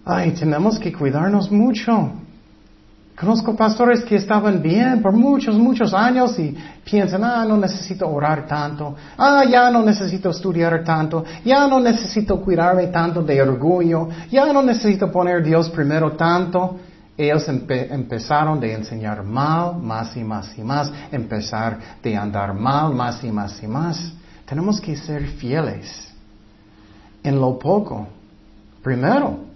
Ay, 0.05 0.31
tenemos 0.33 0.79
que 0.79 0.93
cuidarnos 0.93 1.51
mucho. 1.51 2.13
Conozco 3.19 3.57
pastores 3.57 4.05
que 4.05 4.15
estaban 4.15 4.63
bien 4.63 5.03
por 5.03 5.13
muchos, 5.13 5.57
muchos 5.57 5.93
años 5.93 6.39
y 6.39 6.57
piensan, 6.85 7.25
ah, 7.25 7.45
no 7.45 7.57
necesito 7.57 8.09
orar 8.09 8.47
tanto, 8.47 8.95
ah, 9.17 9.43
ya 9.45 9.71
no 9.73 9.83
necesito 9.83 10.31
estudiar 10.31 10.85
tanto, 10.85 11.25
ya 11.45 11.67
no 11.67 11.81
necesito 11.81 12.41
cuidarme 12.41 12.87
tanto 12.87 13.21
de 13.23 13.43
orgullo, 13.43 14.09
ya 14.31 14.53
no 14.53 14.63
necesito 14.63 15.11
poner 15.11 15.43
Dios 15.43 15.69
primero 15.71 16.13
tanto. 16.13 16.79
Ellos 17.17 17.49
empezaron 17.49 18.61
de 18.61 18.75
enseñar 18.75 19.25
mal, 19.25 19.79
más 19.79 20.17
y 20.17 20.23
más 20.23 20.57
y 20.57 20.63
más, 20.63 20.93
empezar 21.11 21.77
de 22.01 22.17
andar 22.17 22.55
mal, 22.55 22.95
más 22.95 23.25
y 23.25 23.33
más 23.33 23.61
y 23.61 23.67
más. 23.67 24.13
Tenemos 24.49 24.81
que 24.81 24.95
ser 24.95 25.27
fieles 25.27 26.09
en 27.25 27.41
lo 27.41 27.59
poco. 27.59 28.07
Primero, 28.81 29.48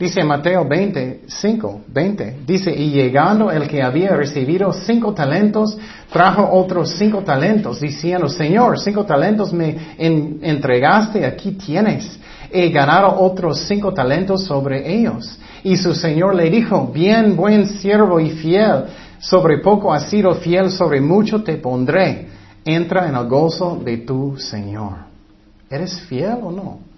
Dice 0.00 0.24
Mateo 0.24 0.64
20, 0.66 1.24
5, 1.26 1.80
20. 1.88 2.36
Dice, 2.46 2.74
y 2.74 2.90
llegando 2.90 3.50
el 3.50 3.68
que 3.68 3.82
había 3.82 4.16
recibido 4.16 4.72
cinco 4.72 5.12
talentos, 5.12 5.76
trajo 6.10 6.48
otros 6.50 6.94
cinco 6.96 7.18
talentos, 7.18 7.82
diciendo, 7.82 8.26
Señor, 8.26 8.80
cinco 8.80 9.04
talentos 9.04 9.52
me 9.52 9.76
entregaste, 9.98 11.26
aquí 11.26 11.52
tienes. 11.52 12.18
He 12.50 12.70
ganado 12.70 13.20
otros 13.20 13.60
cinco 13.68 13.92
talentos 13.92 14.44
sobre 14.44 14.90
ellos. 14.90 15.38
Y 15.64 15.76
su 15.76 15.94
Señor 15.94 16.34
le 16.34 16.48
dijo, 16.48 16.86
bien, 16.86 17.36
buen 17.36 17.66
siervo 17.66 18.18
y 18.18 18.30
fiel, 18.30 18.84
sobre 19.18 19.58
poco 19.58 19.92
has 19.92 20.08
sido 20.08 20.34
fiel, 20.34 20.70
sobre 20.70 21.02
mucho 21.02 21.42
te 21.42 21.58
pondré. 21.58 22.26
Entra 22.64 23.06
en 23.06 23.16
el 23.16 23.28
gozo 23.28 23.78
de 23.84 23.98
tu 23.98 24.38
Señor. 24.38 24.94
¿Eres 25.68 26.00
fiel 26.00 26.38
o 26.42 26.50
no? 26.50 26.89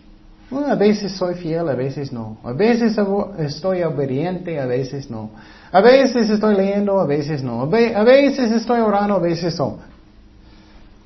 A 0.58 0.74
veces 0.74 1.12
soy 1.12 1.34
fiel, 1.34 1.68
a 1.68 1.74
veces 1.74 2.12
no. 2.12 2.38
A 2.44 2.52
veces 2.52 2.96
estoy 3.38 3.82
obediente, 3.82 4.58
a 4.58 4.66
veces 4.66 5.10
no. 5.10 5.30
A 5.70 5.80
veces 5.80 6.28
estoy 6.28 6.54
leyendo, 6.54 7.00
a 7.00 7.06
veces 7.06 7.42
no. 7.42 7.62
A 7.62 7.66
veces 7.66 8.52
estoy 8.52 8.80
orando, 8.80 9.14
a 9.14 9.18
veces 9.18 9.58
no. 9.58 9.78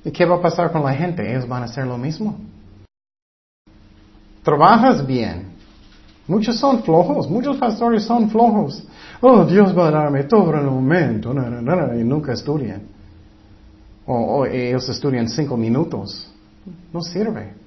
¿Y 0.04 0.10
qué 0.10 0.24
va 0.24 0.36
a 0.36 0.40
pasar 0.40 0.70
con 0.72 0.84
la 0.84 0.94
gente? 0.94 1.28
Ellos 1.28 1.48
van 1.48 1.62
a 1.62 1.66
hacer 1.66 1.86
lo 1.86 1.98
mismo. 1.98 2.36
Trabajas 4.42 5.04
bien. 5.06 5.54
Muchos 6.28 6.58
son 6.58 6.82
flojos, 6.82 7.28
muchos 7.28 7.56
pastores 7.56 8.04
son 8.04 8.30
flojos. 8.30 8.84
Oh, 9.20 9.44
Dios 9.44 9.76
va 9.76 9.88
a 9.88 9.90
darme 9.90 10.24
todo 10.24 10.52
el 10.54 10.66
momento, 10.66 11.32
y 11.32 12.04
nunca 12.04 12.32
estudian. 12.32 12.82
O 14.06 14.44
ellos 14.46 14.88
estudian 14.88 15.28
cinco 15.28 15.56
minutos. 15.56 16.30
No 16.92 17.00
sirve. 17.00 17.65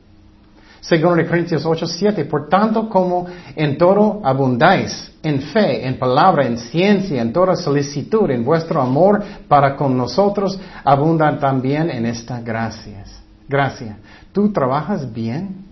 Según 0.82 1.24
Corintios 1.26 1.66
8, 1.66 1.86
7, 1.86 2.26
por 2.26 2.48
tanto 2.48 2.90
como 2.90 3.28
en 3.56 3.78
todo 3.78 4.22
abundáis, 4.24 5.12
en 5.22 5.42
fe, 5.42 5.86
en 5.86 6.00
palabra, 6.00 6.46
en 6.46 6.58
ciencia, 6.58 7.22
en 7.22 7.34
toda 7.34 7.56
solicitud, 7.56 8.30
en 8.32 8.46
vuestro 8.46 8.82
amor 8.82 9.24
para 9.48 9.76
con 9.76 9.98
nosotros, 9.98 10.60
abundan 10.84 11.40
también 11.40 11.90
en 11.90 12.06
esta 12.06 12.40
gracias. 12.42 13.22
Gracia. 13.48 13.98
¿Tú 14.32 14.52
trabajas 14.54 15.12
bien? 15.12 15.66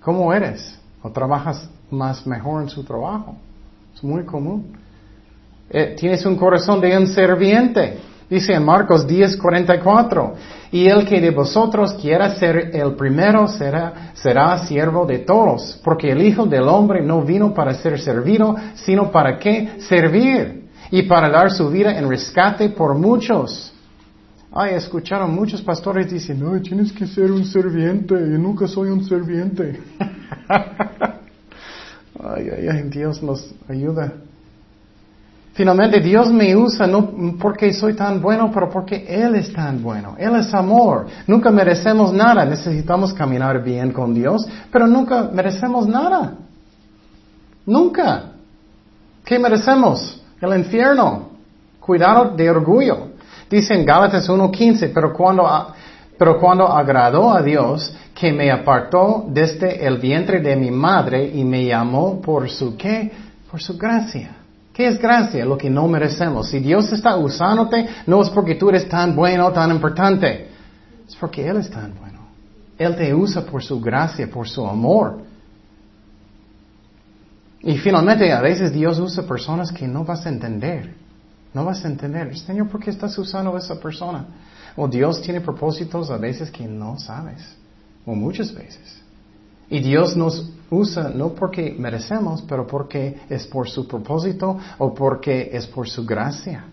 ¿Cómo 0.00 0.32
eres? 0.32 0.78
¿O 1.02 1.10
trabajas 1.10 1.68
más 1.90 2.26
mejor 2.26 2.62
en 2.62 2.68
su 2.68 2.82
trabajo? 2.82 3.36
Es 3.94 4.02
muy 4.02 4.24
común. 4.24 4.72
Eh, 5.68 5.94
tienes 5.98 6.24
un 6.26 6.36
corazón 6.36 6.80
de 6.80 6.96
un 6.96 7.06
serviente. 7.06 7.98
Dice 8.30 8.54
en 8.54 8.64
Marcos 8.64 9.08
10, 9.08 9.36
44, 9.38 10.34
y 10.70 10.86
el 10.86 11.04
que 11.04 11.20
de 11.20 11.30
vosotros 11.30 11.94
quiera 11.94 12.36
ser 12.36 12.70
el 12.76 12.94
primero 12.94 13.48
será, 13.48 14.12
será 14.14 14.56
siervo 14.66 15.04
de 15.04 15.18
todos, 15.18 15.80
porque 15.82 16.12
el 16.12 16.22
Hijo 16.22 16.46
del 16.46 16.68
Hombre 16.68 17.02
no 17.02 17.22
vino 17.22 17.52
para 17.52 17.74
ser 17.74 17.98
servido, 17.98 18.54
sino 18.74 19.10
para 19.10 19.36
qué 19.36 19.80
servir 19.80 20.68
y 20.92 21.02
para 21.02 21.28
dar 21.28 21.50
su 21.50 21.68
vida 21.70 21.98
en 21.98 22.08
rescate 22.08 22.68
por 22.68 22.94
muchos. 22.94 23.72
Ay, 24.52 24.74
escucharon 24.74 25.34
muchos 25.34 25.60
pastores 25.60 26.08
dicen, 26.08 26.38
no, 26.38 26.60
tienes 26.60 26.92
que 26.92 27.08
ser 27.08 27.32
un 27.32 27.44
serviente, 27.44 28.14
y 28.14 28.38
nunca 28.38 28.68
soy 28.68 28.90
un 28.90 29.04
serviente. 29.04 29.80
ay, 32.22 32.48
ay, 32.56 32.68
ay, 32.68 32.82
Dios 32.90 33.20
nos 33.24 33.52
ayuda. 33.68 34.12
Finalmente 35.60 36.00
Dios 36.00 36.32
me 36.32 36.56
usa 36.56 36.86
no 36.86 37.10
porque 37.38 37.70
soy 37.74 37.92
tan 37.92 38.22
bueno, 38.22 38.50
pero 38.50 38.70
porque 38.70 39.04
Él 39.06 39.34
es 39.34 39.52
tan 39.52 39.82
bueno. 39.82 40.14
Él 40.16 40.34
es 40.36 40.54
amor. 40.54 41.06
Nunca 41.26 41.50
merecemos 41.50 42.14
nada. 42.14 42.46
Necesitamos 42.46 43.12
caminar 43.12 43.62
bien 43.62 43.92
con 43.92 44.14
Dios, 44.14 44.48
pero 44.72 44.86
nunca 44.86 45.28
merecemos 45.30 45.86
nada. 45.86 46.32
Nunca. 47.66 48.30
¿Qué 49.22 49.38
merecemos? 49.38 50.22
El 50.40 50.56
infierno. 50.56 51.28
Cuidado 51.78 52.34
de 52.34 52.48
orgullo. 52.48 53.08
Dice 53.50 53.74
en 53.74 53.84
Gálatas 53.84 54.30
1.15, 54.30 54.92
pero 54.94 55.12
cuando, 55.12 55.46
pero 56.16 56.40
cuando 56.40 56.68
agradó 56.68 57.34
a 57.34 57.42
Dios, 57.42 57.94
que 58.14 58.32
me 58.32 58.50
apartó 58.50 59.26
desde 59.28 59.86
el 59.86 59.98
vientre 59.98 60.40
de 60.40 60.56
mi 60.56 60.70
madre 60.70 61.30
y 61.34 61.44
me 61.44 61.66
llamó 61.66 62.18
por 62.18 62.48
su 62.48 62.78
qué? 62.78 63.12
Por 63.50 63.60
su 63.60 63.76
gracia. 63.76 64.39
¿Qué 64.72 64.86
es 64.86 64.98
gracia? 64.98 65.44
Lo 65.44 65.58
que 65.58 65.68
no 65.68 65.88
merecemos. 65.88 66.48
Si 66.48 66.60
Dios 66.60 66.92
está 66.92 67.16
usándote, 67.16 67.88
no 68.06 68.22
es 68.22 68.30
porque 68.30 68.54
tú 68.54 68.68
eres 68.68 68.88
tan 68.88 69.14
bueno, 69.16 69.52
tan 69.52 69.70
importante. 69.70 70.48
Es 71.08 71.16
porque 71.16 71.46
Él 71.46 71.56
es 71.56 71.70
tan 71.70 71.94
bueno. 71.98 72.20
Él 72.78 72.96
te 72.96 73.12
usa 73.12 73.44
por 73.44 73.62
su 73.62 73.80
gracia, 73.80 74.30
por 74.30 74.48
su 74.48 74.66
amor. 74.66 75.22
Y 77.62 77.76
finalmente, 77.76 78.32
a 78.32 78.40
veces 78.40 78.72
Dios 78.72 78.98
usa 78.98 79.24
personas 79.24 79.70
que 79.70 79.86
no 79.86 80.04
vas 80.04 80.24
a 80.24 80.30
entender. 80.30 80.94
No 81.52 81.64
vas 81.64 81.84
a 81.84 81.88
entender. 81.88 82.36
Señor, 82.38 82.68
¿por 82.68 82.80
qué 82.80 82.90
estás 82.90 83.18
usando 83.18 83.54
a 83.54 83.58
esa 83.58 83.78
persona? 83.78 84.24
O 84.76 84.88
Dios 84.88 85.20
tiene 85.20 85.40
propósitos 85.40 86.10
a 86.10 86.16
veces 86.16 86.50
que 86.50 86.66
no 86.66 86.98
sabes. 86.98 87.42
O 88.06 88.14
muchas 88.14 88.54
veces. 88.54 88.99
Y 89.70 89.78
Dios 89.80 90.16
nos 90.16 90.50
usa 90.68 91.10
no 91.14 91.30
porque 91.30 91.74
merecemos, 91.78 92.42
pero 92.42 92.66
porque 92.66 93.20
es 93.28 93.46
por 93.46 93.68
su 93.68 93.86
propósito 93.86 94.58
o 94.78 94.92
porque 94.92 95.50
es 95.52 95.66
por 95.66 95.88
su 95.88 96.04
gracia. 96.04 96.64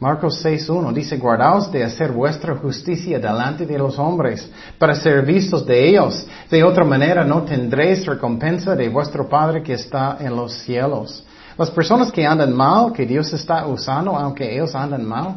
Marcos 0.00 0.42
6.1 0.42 0.94
dice, 0.94 1.18
guardaos 1.18 1.70
de 1.70 1.84
hacer 1.84 2.10
vuestra 2.10 2.56
justicia 2.56 3.18
delante 3.18 3.66
de 3.66 3.76
los 3.76 3.98
hombres, 3.98 4.50
para 4.78 4.94
ser 4.94 5.22
vistos 5.26 5.66
de 5.66 5.90
ellos. 5.90 6.26
De 6.50 6.64
otra 6.64 6.84
manera 6.84 7.22
no 7.22 7.42
tendréis 7.42 8.06
recompensa 8.06 8.74
de 8.74 8.88
vuestro 8.88 9.28
Padre 9.28 9.62
que 9.62 9.74
está 9.74 10.16
en 10.18 10.34
los 10.34 10.54
cielos. 10.54 11.22
Las 11.58 11.70
personas 11.70 12.10
que 12.10 12.24
andan 12.24 12.56
mal, 12.56 12.94
que 12.94 13.04
Dios 13.04 13.30
está 13.34 13.66
usando, 13.66 14.16
aunque 14.16 14.50
ellos 14.50 14.74
andan 14.74 15.04
mal, 15.04 15.34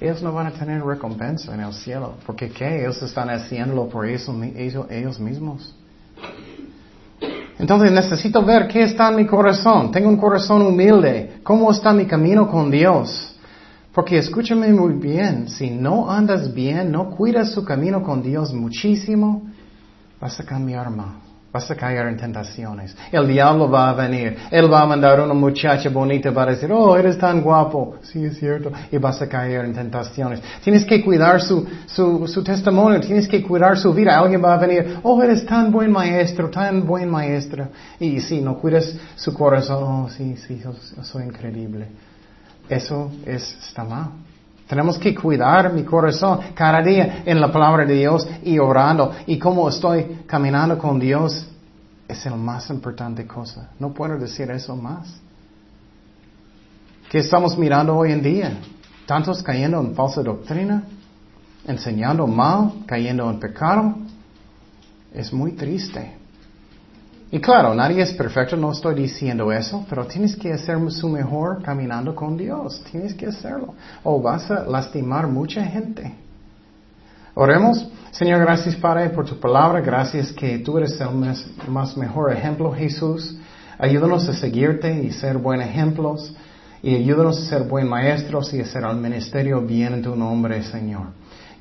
ellos 0.00 0.22
no 0.22 0.32
van 0.32 0.48
a 0.48 0.50
tener 0.50 0.82
recompensa 0.84 1.54
en 1.54 1.60
el 1.60 1.72
cielo. 1.72 2.14
Porque 2.26 2.50
¿qué? 2.50 2.80
Ellos 2.80 3.02
están 3.02 3.30
haciéndolo 3.30 3.88
por 3.88 4.08
eso, 4.08 4.34
ellos, 4.42 4.86
ellos 4.90 5.20
mismos. 5.20 5.74
Entonces 7.58 7.92
necesito 7.92 8.44
ver 8.44 8.66
qué 8.68 8.82
está 8.82 9.08
en 9.08 9.16
mi 9.16 9.26
corazón. 9.26 9.92
Tengo 9.92 10.08
un 10.08 10.16
corazón 10.16 10.62
humilde. 10.62 11.40
¿Cómo 11.42 11.70
está 11.70 11.92
mi 11.92 12.06
camino 12.06 12.48
con 12.50 12.70
Dios? 12.70 13.34
Porque 13.94 14.18
escúchame 14.18 14.72
muy 14.72 14.94
bien, 14.94 15.48
si 15.48 15.70
no 15.70 16.10
andas 16.10 16.52
bien, 16.52 16.90
no 16.90 17.10
cuidas 17.10 17.52
su 17.52 17.64
camino 17.64 18.02
con 18.02 18.22
Dios 18.22 18.52
muchísimo, 18.52 19.44
vas 20.20 20.40
a 20.40 20.44
cambiar 20.44 20.90
mal. 20.90 21.20
Vas 21.54 21.70
a 21.70 21.76
caer 21.76 22.08
en 22.08 22.16
tentaciones. 22.16 22.96
El 23.12 23.28
diablo 23.28 23.70
va 23.70 23.90
a 23.90 23.92
venir. 23.94 24.36
Él 24.50 24.66
va 24.72 24.82
a 24.82 24.86
mandar 24.86 25.20
una 25.20 25.34
muchacha 25.34 25.88
bonita 25.88 26.32
para 26.32 26.50
decir, 26.50 26.68
oh, 26.72 26.96
eres 26.96 27.16
tan 27.16 27.42
guapo. 27.42 27.98
Sí, 28.02 28.24
es 28.24 28.40
cierto. 28.40 28.72
Y 28.90 28.98
vas 28.98 29.22
a 29.22 29.28
caer 29.28 29.64
en 29.64 29.72
tentaciones. 29.72 30.42
Tienes 30.64 30.84
que 30.84 31.04
cuidar 31.04 31.40
su, 31.40 31.64
su, 31.86 32.26
su 32.26 32.42
testimonio. 32.42 32.98
Tienes 33.00 33.28
que 33.28 33.40
cuidar 33.40 33.78
su 33.78 33.94
vida. 33.94 34.18
Alguien 34.18 34.42
va 34.42 34.54
a 34.54 34.58
venir, 34.58 34.98
oh, 35.04 35.22
eres 35.22 35.46
tan 35.46 35.70
buen 35.70 35.92
maestro, 35.92 36.50
tan 36.50 36.84
buen 36.84 37.08
maestro. 37.08 37.68
Y 38.00 38.18
si 38.20 38.40
no 38.40 38.58
cuidas 38.58 38.92
su 39.14 39.32
corazón, 39.32 39.84
oh, 39.84 40.08
sí, 40.10 40.36
sí, 40.36 40.60
soy 41.02 41.22
increíble. 41.22 41.86
Eso 42.68 43.12
es, 43.24 43.56
está 43.62 43.84
mal. 43.84 44.08
Tenemos 44.66 44.98
que 44.98 45.14
cuidar 45.14 45.72
mi 45.72 45.84
corazón 45.84 46.40
cada 46.54 46.80
día 46.80 47.22
en 47.26 47.40
la 47.40 47.52
palabra 47.52 47.84
de 47.84 47.94
Dios 47.94 48.26
y 48.42 48.58
orando. 48.58 49.12
Y 49.26 49.38
como 49.38 49.68
estoy 49.68 50.22
caminando 50.26 50.78
con 50.78 50.98
Dios 50.98 51.46
es 52.08 52.24
la 52.24 52.36
más 52.36 52.70
importante 52.70 53.26
cosa. 53.26 53.70
No 53.78 53.92
puedo 53.92 54.18
decir 54.18 54.50
eso 54.50 54.74
más. 54.76 55.20
¿Qué 57.10 57.18
estamos 57.18 57.56
mirando 57.58 57.94
hoy 57.96 58.12
en 58.12 58.22
día? 58.22 58.58
Tantos 59.06 59.42
cayendo 59.42 59.80
en 59.80 59.94
falsa 59.94 60.22
doctrina, 60.22 60.82
enseñando 61.66 62.26
mal, 62.26 62.72
cayendo 62.86 63.30
en 63.30 63.38
pecado. 63.38 63.94
Es 65.12 65.32
muy 65.32 65.52
triste. 65.52 66.23
Y 67.34 67.40
claro, 67.40 67.74
nadie 67.74 68.00
es 68.00 68.12
perfecto, 68.12 68.56
no 68.56 68.70
estoy 68.70 68.94
diciendo 68.94 69.50
eso, 69.50 69.84
pero 69.90 70.06
tienes 70.06 70.36
que 70.36 70.52
hacer 70.52 70.78
su 70.92 71.08
mejor 71.08 71.64
caminando 71.64 72.14
con 72.14 72.36
Dios, 72.36 72.80
tienes 72.92 73.12
que 73.12 73.26
hacerlo. 73.26 73.74
O 74.04 74.22
vas 74.22 74.48
a 74.52 74.62
lastimar 74.62 75.26
mucha 75.26 75.64
gente. 75.64 76.14
Oremos. 77.34 77.88
Señor, 78.12 78.38
gracias 78.38 78.76
Padre 78.76 79.10
por 79.10 79.26
tu 79.26 79.40
palabra. 79.40 79.80
Gracias 79.80 80.30
que 80.30 80.60
tú 80.60 80.78
eres 80.78 80.96
el 81.00 81.10
más, 81.68 81.96
mejor 81.96 82.32
ejemplo, 82.32 82.70
Jesús. 82.70 83.36
Ayúdanos 83.80 84.28
a 84.28 84.32
seguirte 84.32 85.02
y 85.02 85.10
ser 85.10 85.36
buenos 85.36 85.66
ejemplos. 85.66 86.32
Y 86.84 86.94
ayúdanos 86.94 87.36
a 87.38 87.46
ser 87.46 87.62
buen 87.64 87.88
maestros 87.88 88.54
y 88.54 88.60
hacer 88.60 88.84
al 88.84 88.98
ministerio 88.98 89.60
bien 89.60 89.94
en 89.94 90.02
tu 90.02 90.14
nombre, 90.14 90.62
Señor. 90.62 91.08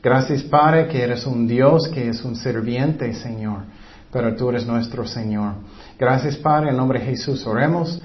Gracias, 0.04 0.44
Padre, 0.44 0.88
que 0.88 1.02
eres 1.02 1.26
un 1.26 1.48
Dios, 1.48 1.88
que 1.88 2.10
es 2.10 2.24
un 2.24 2.36
serviente, 2.36 3.12
Señor. 3.16 3.73
Pero 4.14 4.36
tú 4.36 4.50
eres 4.50 4.68
nuestro 4.68 5.06
Señor. 5.06 5.56
Gracias, 6.00 6.38
Padre, 6.38 6.70
en 6.70 6.78
nombre 6.78 7.00
de 7.00 7.06
Jesús 7.08 7.46
oremos. 7.48 8.00